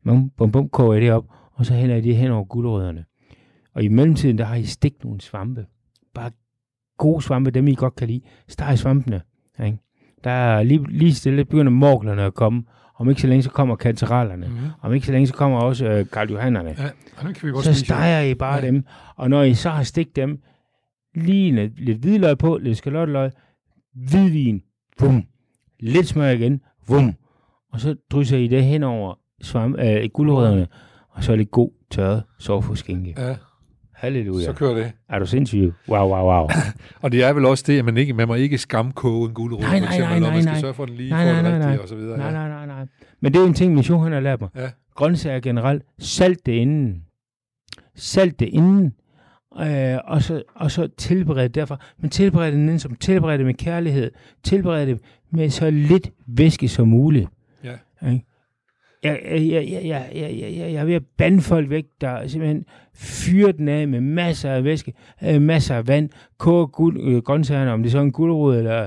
[0.04, 3.04] Bum, bum, bum, koger I det op, og så hælder I det hen over gulerødderne.
[3.74, 5.66] Og i mellemtiden, der har I stigt nogle svampe.
[6.14, 6.30] Bare
[6.98, 8.20] gode svampe, dem I godt kan lide.
[8.48, 9.20] Steg svampene.
[9.64, 9.78] Ikke?
[10.24, 12.64] Der er lige, lige stille begynder morglerne at komme.
[12.98, 14.46] Om ikke så længe, så kommer kanterallerne.
[14.46, 14.66] Mm-hmm.
[14.82, 16.76] Om ikke så længe, så kommer også øh, Karl Johannerne.
[16.78, 18.66] Ja, kan vi godt så steger I bare ja.
[18.66, 18.84] dem.
[19.16, 20.42] Og når I så har stigt dem,
[21.14, 23.30] lige lidt, lidt hvidløg på, lidt skalotteløg,
[23.94, 24.62] hvidvin,
[25.00, 25.24] vum.
[25.80, 27.14] Lidt smør igen, vum.
[27.75, 30.66] Og så drysser I det hen over svamp, øh, guldrødderne,
[31.11, 33.14] og så er det god tørret sovfuskænke.
[33.18, 33.37] Ja.
[33.95, 34.45] Halleluja.
[34.45, 34.93] Så kører det.
[35.09, 35.72] Er du sindssyg?
[35.89, 36.49] Wow, wow, wow.
[37.03, 39.61] og det er vel også det, at man ikke, man må ikke skamkoge en gulerod,
[39.61, 41.43] nej, nej, for eksempel, nej, nej, man skal sørge for den lige nej, nej, for
[41.43, 42.18] nej, nej, og så videre.
[42.18, 42.87] Nej, nej, nej, nej.
[43.20, 44.51] Men det er en ting, mission har lært mig.
[44.57, 44.70] Ja.
[44.95, 47.03] Grøntsager generelt, salt det inden.
[47.97, 48.95] Salt det inden.
[49.61, 51.81] Øh, og, så, og så tilberede det derfor.
[51.99, 54.11] Men tilberede det inden, som tilberede det med kærlighed.
[54.43, 55.01] Tilberede det
[55.31, 57.29] med så lidt væske som muligt.
[58.05, 58.18] Ja.
[59.02, 62.26] Jeg, jeg, jeg, jeg, jeg, jeg, jeg, jeg er ved at bande folk væk, der
[62.26, 64.92] simpelthen fyrer den af med masser af væske,
[65.24, 68.86] øh, masser af vand, koger guld, øh, grøntsagerne, om det er så en gulerod, eller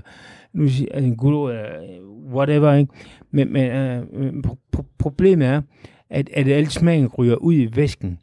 [0.53, 2.93] nu siger en gulerod, eller øh, whatever, ikke?
[3.31, 5.61] Men, men øh, pro- pro- problemet er,
[6.09, 8.19] at, at alt smagen ryger ud i væsken.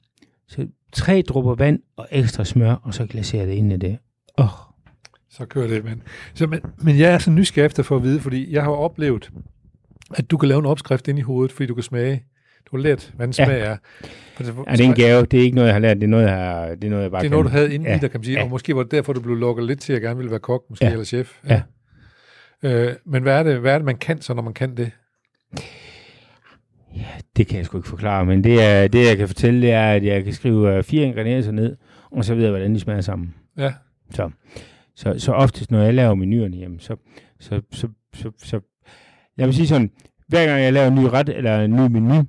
[0.48, 3.98] Så tre dråber vand og ekstra smør, og så glaserer det ind i det.
[4.38, 4.50] Åh, oh,
[5.30, 6.02] Så kører det, men,
[6.34, 9.30] så, men, men jeg er så nysgerrig efter for at vide, fordi jeg har oplevet,
[10.16, 12.24] at du kan lave en opskrift ind i hovedet, fordi du kan smage.
[12.70, 13.54] Du har lært, hvad en smag Ja.
[13.64, 13.76] er.
[14.36, 15.26] For det, er det en gave?
[15.26, 15.96] Det er ikke noget, jeg har lært.
[15.96, 17.74] Det er noget, jeg, har, det er noget, jeg bare det er noget, du havde
[17.74, 17.96] inde Ja.
[17.96, 18.36] i dig, kan man sige.
[18.38, 18.44] Ja.
[18.44, 20.40] Og måske var det derfor, du blev lukket lidt til, at jeg gerne ville være
[20.40, 20.90] kok, måske, Ja.
[20.92, 21.38] eller chef.
[21.48, 21.62] Ja.
[22.62, 24.90] Øh, men hvad er, det, hvad er det, man kan så, når man kan det?
[27.36, 29.92] Det kan jeg sgu ikke forklare, men det, er, det jeg kan fortælle, det er,
[29.92, 31.76] at jeg kan skrive øh, fire ingredienser ned,
[32.10, 33.34] og så ved jeg, hvordan de smager sammen.
[33.58, 33.72] Ja.
[34.10, 34.30] Så,
[34.96, 36.96] så, så oftest, når jeg laver menuerne hjemme, så,
[37.40, 38.60] så, så, så, så
[39.38, 39.90] jeg vil sige sådan,
[40.28, 42.22] hver gang jeg laver en ny ret eller en ny menu,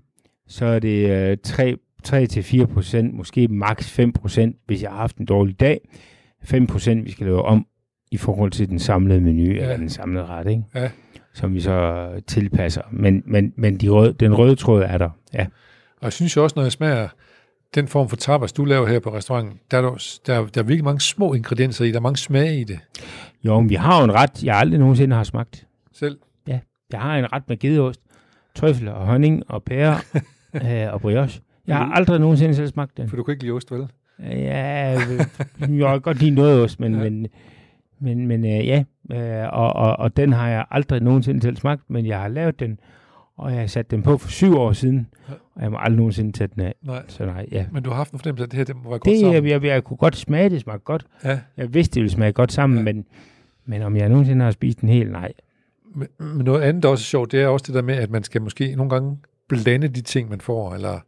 [0.47, 1.77] så er det øh, 3,
[2.07, 5.79] 3-4 procent, måske maks 5 procent, hvis jeg har haft en dårlig dag.
[6.43, 7.65] 5 procent, vi skal lave om
[8.11, 9.61] i forhold til den samlede menu, ja.
[9.61, 10.63] eller den samlede ret, ikke?
[10.75, 10.89] Ja.
[11.33, 12.81] som vi så tilpasser.
[12.91, 15.45] Men, men, men de røde, den røde tråd er der, ja.
[15.97, 17.07] Og jeg synes jo også, når jeg smager
[17.75, 20.61] den form for tapas, du laver her på restauranten, der er der, der, er- der
[20.61, 21.89] er virkelig mange små ingredienser i.
[21.91, 22.79] Der er mange smage i det
[23.43, 25.67] Jo, men vi har jo en ret, jeg aldrig nogensinde har smagt.
[25.93, 26.17] selv.
[26.91, 28.01] Jeg har en ret med gedeost,
[28.55, 29.95] trøffel og honning og pære
[30.87, 31.41] øh, og brioche.
[31.67, 33.09] Jeg har aldrig nogensinde selv smagt den.
[33.09, 33.87] For du kan ikke lide ost, vel?
[34.19, 36.99] Ja, øh, jeg kan godt lide noget ost, men, Ja.
[37.09, 37.27] men,
[37.99, 41.81] men, men øh, ja, øh, og, og, og den har jeg aldrig nogensinde selv smagt,
[41.87, 42.79] men jeg har lavet den,
[43.37, 45.33] og jeg har sat den på for syv år siden, Ja.
[45.55, 46.75] og jeg må aldrig nogensinde tage den af.
[46.83, 47.03] Nej.
[47.07, 47.65] Så nej, ja.
[47.71, 49.19] Men du har haft en fornemmelse af, at det her det må være godt Det,
[49.19, 49.43] sammen.
[49.43, 51.05] jeg, jeg, jeg kunne godt smage, det smagte godt.
[51.23, 51.39] Ja.
[51.57, 52.83] Jeg vidste, det ville smage godt sammen, ja.
[52.83, 53.05] men,
[53.65, 55.31] men om jeg nogensinde har spist den helt, nej.
[55.95, 58.11] Men, men noget andet, der også er sjovt, det er også det der med, at
[58.11, 59.17] man skal måske nogle gange
[59.49, 60.99] blande de ting, man får, eller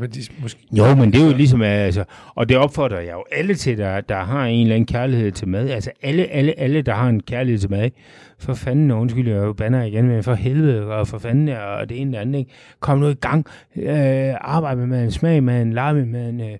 [0.00, 2.04] man de, måske, Jo, men det er jo ligesom, altså,
[2.34, 5.48] og det opfordrer jeg jo alle til, der, der har en eller anden kærlighed til
[5.48, 5.70] mad.
[5.70, 7.84] Altså alle, alle, alle, der har en kærlighed til mad.
[7.84, 7.96] ikke?
[8.38, 11.88] For fanden, og undskyld, jeg jo banner igen, men for helvede, og for fanden, og
[11.88, 12.38] det ene det andet.
[12.38, 12.50] Ikke?
[12.80, 13.46] Kom nu i gang.
[13.76, 16.58] Øh, arbejde med maden, smag med maden, lege med maden, øh,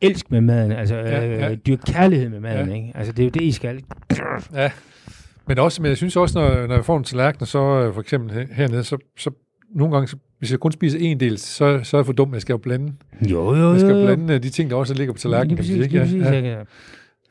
[0.00, 1.54] elsk med maden, altså Ja, øh, ja.
[1.54, 2.68] dyrk kærlighed med maden.
[2.68, 2.74] Ja.
[2.74, 2.92] Ikke?
[2.94, 3.82] Altså det er jo det, I skal.
[4.54, 4.70] Ja,
[5.48, 8.00] men, også, men jeg synes også, når, når jeg får en tallerken, så øh, for
[8.00, 9.30] eksempel her- hernede, så, så
[9.74, 12.32] nogle gange, så, hvis jeg kun spiser en del, så, så er jeg for dum,
[12.34, 12.92] jeg skal jo blande.
[13.30, 14.06] Jo, jo, Jeg skal jo, jo.
[14.06, 15.48] blande øh, de ting, der også ligger på tallerkenen.
[15.48, 15.98] Lige præcis, ikke?
[15.98, 16.22] præcis.
[16.22, 16.38] Ja, Ja.
[16.40, 16.56] ja.
[16.58, 16.62] Ja.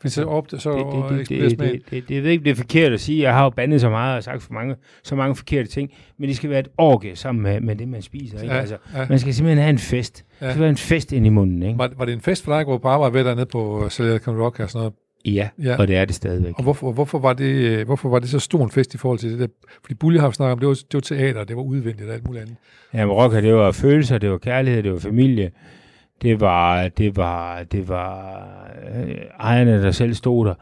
[0.01, 2.51] Fordi så, op, så det, det, eksploderer det, det, det, det, jeg ved ikke, det
[2.51, 3.21] er forkert at sige.
[3.23, 5.89] Jeg har jo bandet så meget og sagt for mange, så mange forkerte ting,
[6.19, 8.41] men det skal være et orke sammen med, med det, man spiser.
[8.41, 8.53] Ikke?
[8.53, 9.05] Ja, Altså, ja.
[9.09, 10.25] man skal simpelthen have en fest.
[10.41, 10.45] Ja.
[10.45, 11.63] Det skal være en fest ind i munden.
[11.63, 11.77] Ikke?
[11.79, 14.41] Var, var det en fest for dig at gå på arbejde ved dernede på Silicon
[14.41, 14.93] Rock og sådan noget?
[15.25, 15.75] Ja, Ja.
[15.79, 16.53] og det er det stadigvæk.
[16.57, 19.19] Og hvorfor, hvorfor, var det, øh, hvorfor var det så stor en fest i forhold
[19.19, 19.47] til det der?
[19.81, 22.25] Fordi Bully har snakket om, det var, det var teater, det var udvendigt og alt
[22.27, 22.55] muligt andet.
[22.93, 25.51] Ja, rocker, det var følelser, det var kærlighed, det var familie.
[26.21, 28.45] Det var, det var, det var
[28.95, 30.53] øh, ejerne, der selv stod der.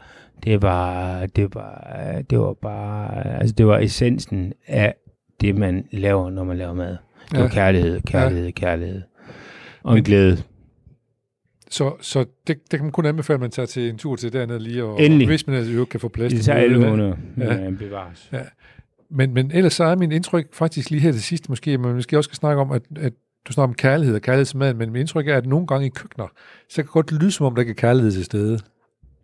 [0.44, 1.94] Det var, det var,
[2.30, 4.94] det var bare, altså det var essensen af
[5.40, 6.96] det, man laver, når man laver mad.
[7.30, 7.40] Det Ja.
[7.42, 9.02] var kærlighed, kærlighed, kærlighed.
[9.82, 10.36] Og en Men- glæde.
[11.70, 14.32] Så, så det, det kan man kun anbefale, at man tager til en tur til
[14.32, 15.24] dernede lige, og, Endelig.
[15.24, 16.66] og hvis man altså kan få plads Det til tager det.
[16.66, 16.90] 11 Ja.
[16.90, 17.60] måneder, Ja.
[17.60, 18.28] men bevares.
[18.32, 18.40] Ja.
[19.10, 22.16] Men, men ellers så er min indtryk faktisk lige her til sidst, måske, men måske
[22.18, 23.12] også skal snakke om, at, at
[23.48, 25.86] du snakker om kærlighed og kærlighed til maden, men mit indtryk er, at nogle gange
[25.86, 26.26] i køkkener,
[26.68, 28.58] så kan det godt lyde som om, der ikke er kærlighed til stede.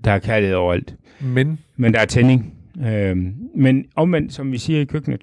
[0.05, 0.95] Der er kærlighed overalt.
[1.21, 2.55] Men, Men der er tænding.
[2.87, 5.21] Øhm, men omvendt, som vi siger i køkkenet,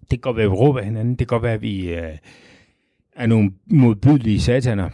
[0.00, 1.10] det kan godt være, at vi råber hinanden.
[1.10, 2.16] Det kan godt være, at vi øh,
[3.16, 4.88] er nogle modbydelige sataner.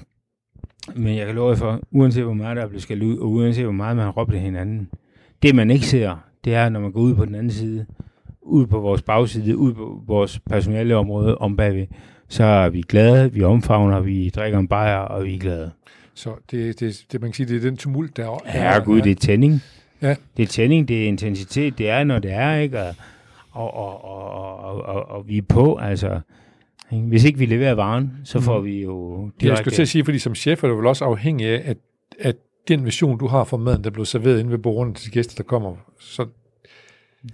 [0.97, 3.31] Men jeg kan love jer for, uanset hvor meget der er blevet skældt ud, og
[3.31, 4.89] uanset hvor meget man har råbt af hinanden,
[5.43, 7.87] det man ikke ser, det er, når man går ud på den anden side,
[8.43, 11.87] ud på vores bagside, ud på vores personale område om bagved,
[12.29, 15.71] så er vi glade, vi omfavner, vi drikker en bajer, og vi er glade.
[16.15, 18.39] så det, det, det, man kan sige, det er den tumult, der er.
[18.55, 19.63] Ja, gud, det er tænding.
[20.03, 20.15] Ja.
[20.37, 22.81] Det er tænding, det er intensitet, det er, når det er, ikke?
[22.81, 22.95] Og,
[23.75, 26.21] og, og, og, og, og, og vi er på, altså.
[26.93, 27.07] Ikke?
[27.07, 28.65] Hvis ikke vi leverer varen, så får Mm.
[28.65, 29.63] vi jo Jeg direkte...
[29.63, 31.77] skulle til at sige, fordi som chef er du vel også afhængig af, at,
[32.19, 32.37] at
[32.69, 35.35] den vision, du har for maden, der bliver serveret inde ved bordene til de gæster,
[35.37, 35.75] der kommer.
[36.01, 36.27] Så,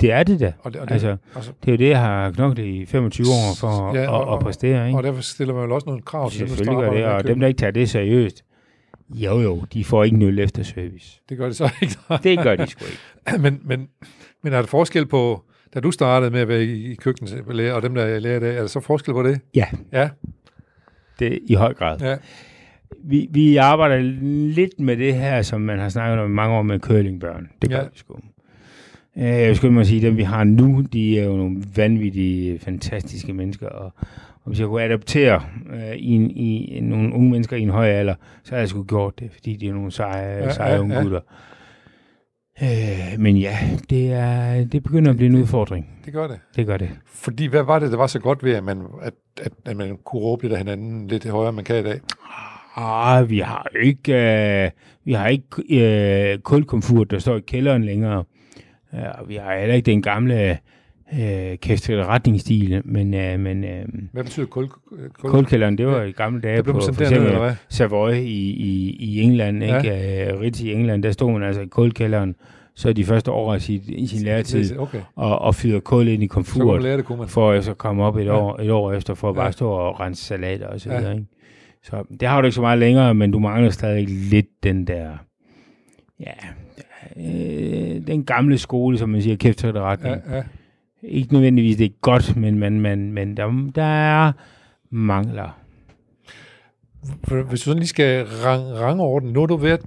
[0.01, 0.53] Det er det da.
[0.59, 3.27] og det, og det, Altså, altså, det er jo det, jeg har knoklet i 25
[3.27, 4.99] år for at, Ja, og- at, og- at præstere, ikke?
[4.99, 7.47] og derfor stiller man vel også nogle krav til dem, der det, og dem, der
[7.47, 8.45] ikke tager det seriøst,
[9.11, 11.21] jo jo, de får ikke nul efter service.
[11.29, 11.95] Det gør det så ikke.
[12.23, 13.43] Det gør de sgu ikke.
[13.43, 13.89] men, men,
[14.43, 15.43] men er der forskel på,
[15.75, 18.41] da du startede med at være i, i køkkenet og dem, der er lærer i
[18.41, 19.41] dag, er der så forskel på det?
[19.55, 20.09] Ja, Ja,
[21.18, 21.99] det i høj grad.
[22.01, 22.16] ja,
[23.05, 23.97] Vi, vi arbejder
[24.55, 27.49] lidt med det her, som man har snakket om i mange år med curlingbørn.
[27.62, 27.83] Det gør Ja.
[27.83, 28.14] vi sgu.
[29.16, 33.33] Øh, Jeg skulle mig sige, dem vi har nu, de er jo nogle vanvittige, fantastiske
[33.33, 33.85] mennesker, og,
[34.45, 35.43] og hvis jeg kunne adoptere
[35.75, 38.14] øh, i, en, i nogle unge mennesker i en høj alder,
[38.45, 40.95] så havde jeg sgu gjort det, fordi de er nogle seje, Ja, seje ja, unge
[40.97, 41.03] ja.
[41.03, 41.20] gutter.
[42.63, 43.59] Øh, men ja,
[43.91, 45.87] det, er, det begynder at blive en udfordring.
[46.05, 46.39] Det gør det.
[46.57, 46.91] Det gør det.
[47.07, 49.99] Fordi hvad var det, der var så godt ved, at man, at, at, at man
[50.05, 52.01] kunne råbe lidt af hinanden lidt højere, end man kan i dag?
[52.77, 54.71] Ah, vi har ikke, øh,
[55.05, 58.25] vi har ikke øh, kulkomfur, der står i kælderen længere.
[58.93, 60.59] Ja, og vi har heller ikke den gamle
[61.13, 64.69] øh, kæftige retningsstil, men, øh, men øh, Hvad betyder kul?
[64.69, 65.31] kul?
[65.31, 67.55] kulkælderen, det var i gamle dage på for eksempel hvad?
[67.69, 69.77] Savoy i, i, i England, Ja.
[69.83, 70.33] ikke?
[70.33, 72.35] Øh, Ritz i England, der stod man altså i kulkælderen,
[72.75, 75.01] så de første år af sin, i sin læretid, Okay.
[75.17, 77.29] og, og fyrede kul ind i Så komfuret, lære det, man.
[77.29, 78.37] for at så komme op et, Ja.
[78.37, 79.41] år, et år efter, for at Ja.
[79.41, 80.99] bare stå og rense salater og så Ja.
[80.99, 81.27] videre, ikke?
[81.83, 85.11] Så det har du ikke så meget længere, men du mangler stadig lidt den der,
[86.21, 86.33] ja,
[87.17, 90.17] øh, den gamle skole, som man siger, kæft retning.
[90.31, 90.43] Ja, ja.
[91.09, 94.33] Ikke nødvendigvis det er godt, men, men, men, men der, der er
[94.91, 95.59] mangler.
[97.49, 99.81] Hvis du sådan lige skal rang, rangordne, nu har du været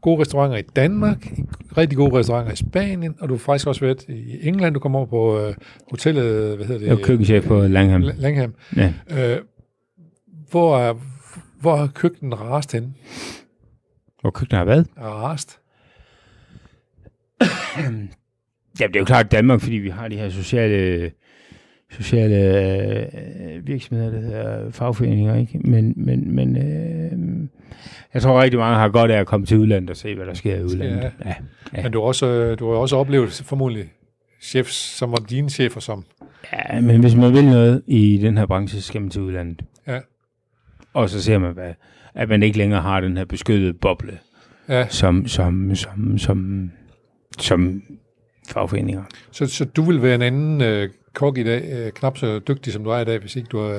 [0.00, 1.32] gode restauranter i Danmark,
[1.76, 4.74] rigtig gode restauranter i Spanien, og du har faktisk også været i England.
[4.74, 5.54] Du kommer over på øh,
[5.90, 6.86] hotellet, hvad hedder det?
[6.86, 8.02] Jeg er køkkenchef på Langham.
[8.02, 8.54] La- Langham.
[8.76, 8.92] Ja.
[9.10, 9.38] Øh,
[10.50, 10.94] hvor, er,
[11.60, 12.94] hvor er køkkenet rast henne?
[14.20, 14.86] Hvor køkkenet har været?
[14.98, 15.58] Rast?
[18.80, 21.10] Ja, det er jo klart Danmark, fordi vi har de her sociale,
[21.90, 25.58] sociale øh, virksomheder, der hedder fagforeninger, ikke?
[25.58, 27.48] Men, men, men øh,
[28.14, 30.34] jeg tror rigtig mange har godt af at komme til udlandet og se, hvad der
[30.34, 31.02] sker i udlandet.
[31.02, 31.10] Ja.
[31.24, 31.34] Ja.
[31.76, 31.82] Ja.
[31.82, 33.92] Men du har også, øh, du har også oplevet formodentlig
[34.42, 36.04] chefs, som var dine chefer, som...
[36.52, 39.62] ja, men hvis man vil noget i den her branche, så skal man til udlandet.
[39.86, 39.98] Ja.
[40.94, 41.72] Og så ser man, hvad,
[42.14, 44.18] at man ikke længere har den her beskyttede boble,
[44.68, 46.70] Ja, som, som, som, som,
[47.38, 47.82] som
[48.48, 49.04] fagforeninger.
[49.30, 52.72] så, så du vil være en anden øh, kok i dag, øh, knap så dygtig,
[52.72, 53.74] som du er i dag, hvis ikke du, har,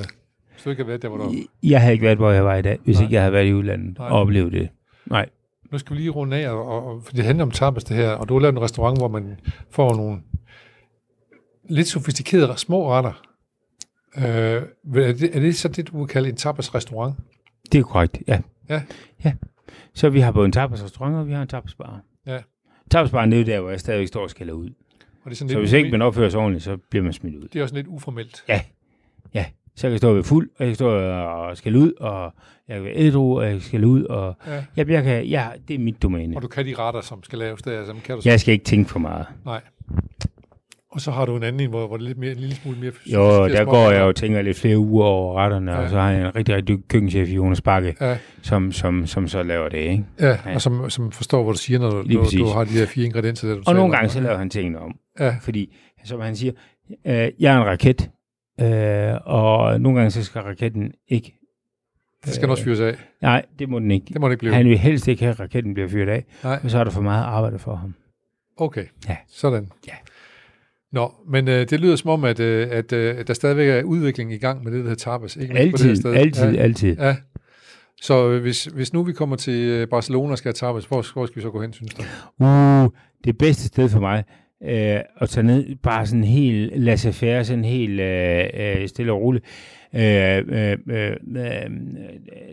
[0.54, 1.34] hvis du ikke har været der, hvor du...
[1.64, 3.04] Jeg havde ikke været, hvor jeg var i dag, hvis Nej.
[3.04, 4.10] ikke jeg havde været i udlandet Nej.
[4.10, 4.70] og oplevet det.
[5.06, 5.30] Nej.
[5.72, 8.10] Nu skal vi lige runde af, og, og, for det handler om tapas det her,
[8.10, 9.40] og du har lavet en restaurant, hvor man
[9.70, 10.22] får nogle
[11.70, 13.22] lidt sofistikerede små retter.
[14.18, 17.16] Øh, er, det, er det så det, du vil kalde en tapas-restaurant?
[17.72, 18.40] Det er korrekt, ja.
[18.70, 18.82] Ja.
[19.26, 19.34] ja.
[19.94, 22.02] Så vi har både en tapasrestaurant, og vi har en tapasbar.
[22.28, 22.40] Ja.
[22.92, 24.70] Tapasbaren, det er jo der, hvor jeg stadigvæk står og skælder ud.
[24.70, 24.74] Og
[25.26, 27.36] det er, sådan Så lidt hvis ikke man opfører sig ordentligt, så bliver man smidt
[27.36, 27.48] ud.
[27.48, 28.44] det er også lidt uformelt.
[28.50, 28.62] Ja.
[29.34, 29.46] Ja.
[29.76, 32.34] Så jeg kan stå og være fuld, og jeg kan stå og skælde ud, og
[32.68, 34.64] jeg kan være ædru, og jeg kan skælde ud, og Ja.
[34.76, 36.36] jeg, jeg kan, ja, det er mit domæne.
[36.36, 38.22] Og du kan de retter, som skal laves der, som kan du.
[38.26, 39.26] Jeg skal ikke tænke for meget.
[39.46, 39.62] Nej.
[40.96, 42.56] Og så har du en anden, en, hvor, hvor det er lidt mere, en lille
[42.56, 42.92] smule mere...
[43.06, 45.78] Jo, der går jeg jo og tænker lidt flere uger over retterne, ja.
[45.78, 49.28] Og så har jeg en rigtig, rigtig dygtig køkkenchef, Jonas Bakke, Ja, som, som, som
[49.28, 50.06] så laver det, ikke?
[50.20, 50.54] ja, Ja.
[50.54, 53.06] og som, som forstår, hvad du siger, når du, du, du har de her fire
[53.06, 53.92] ingredienser, der du Og nogle om.
[53.92, 54.96] gange så laver han tingene om.
[55.20, 56.54] Ja, Fordi, som han siger,
[57.06, 58.10] øh, jeg er en raket,
[58.62, 61.34] øh, og nogle gange så skal raketten ikke...
[62.26, 62.96] det skal den også fyres af.
[63.22, 64.06] Nej, det må den ikke.
[64.14, 64.54] Det må det ikke blive.
[64.54, 66.60] Han vil helst ikke have, at raketten bliver fyret af, Nej.
[66.64, 67.94] og så er der for meget arbejde for ham.
[68.58, 69.18] Okay, Ja.
[69.28, 69.70] sådan.
[69.88, 69.94] Ja.
[70.96, 74.34] Nå, men øh, det lyder som om, at, øh, at, øh, der stadigvæk er udvikling
[74.34, 75.36] i gang med det, der hedder tapas.
[75.36, 76.14] Ikke mindst på det her Altid, sted.
[76.14, 76.62] altid, Ja.
[76.64, 76.98] altid.
[77.00, 77.16] ja.
[78.02, 81.14] Så øh, hvis, hvis nu vi kommer til øh, Barcelona og skal have tapas, hvor,
[81.14, 82.04] hvor skal vi så gå hen, synes du?
[82.46, 82.90] Uh,
[83.24, 84.24] det bedste sted for mig,
[84.64, 89.46] øh, at tage ned, bare sådan helt laissez-faire, sådan helt øh, øh, stille og roligt.
[89.96, 91.70] Øh, øh, øh, øh,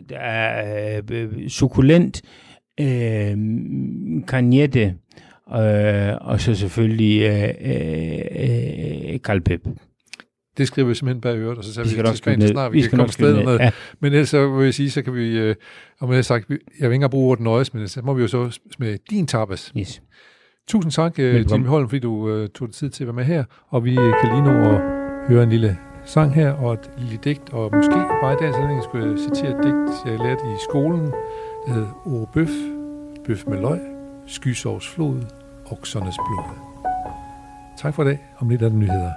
[0.09, 2.21] der er øh, sukulent,
[2.79, 3.37] øh,
[4.27, 4.95] cagnette,
[5.55, 9.67] øh, og så selvfølgelig øh, øh, øh, kalpep.
[10.57, 12.77] Det skriver vi simpelthen bag øret, og så tager Vi vi, til Spanien, snart vi,
[12.77, 13.59] Vi kan komme afsted derned.
[13.59, 13.71] Ja.
[13.99, 15.55] Men ellers så vil jeg sige, så kan vi, øh,
[15.99, 18.21] om jeg har sagt, jeg vil ikke engang bruge ordet nøjes, men så må vi
[18.21, 19.71] jo så smage din tapas.
[19.77, 20.01] Yes.
[20.67, 21.51] Tusind tak, øh.
[21.51, 23.91] Jimmy Holm, fordi du øh, tog dig tid til at være med her, og vi
[23.91, 24.81] øh, kan lige nå at
[25.27, 28.83] høre en lille sang her, og et lille digt, og måske bare i dagens anledning
[28.83, 31.05] skulle jeg citere et digt, jeg lærte i skolen,
[31.65, 32.49] der hed Ore bøf,
[33.27, 33.79] bøf med løg,
[34.27, 35.21] skysovs flod,
[35.71, 36.57] oksernes blod.
[37.77, 39.11] Tak for i dag, om lidt er der nyheder.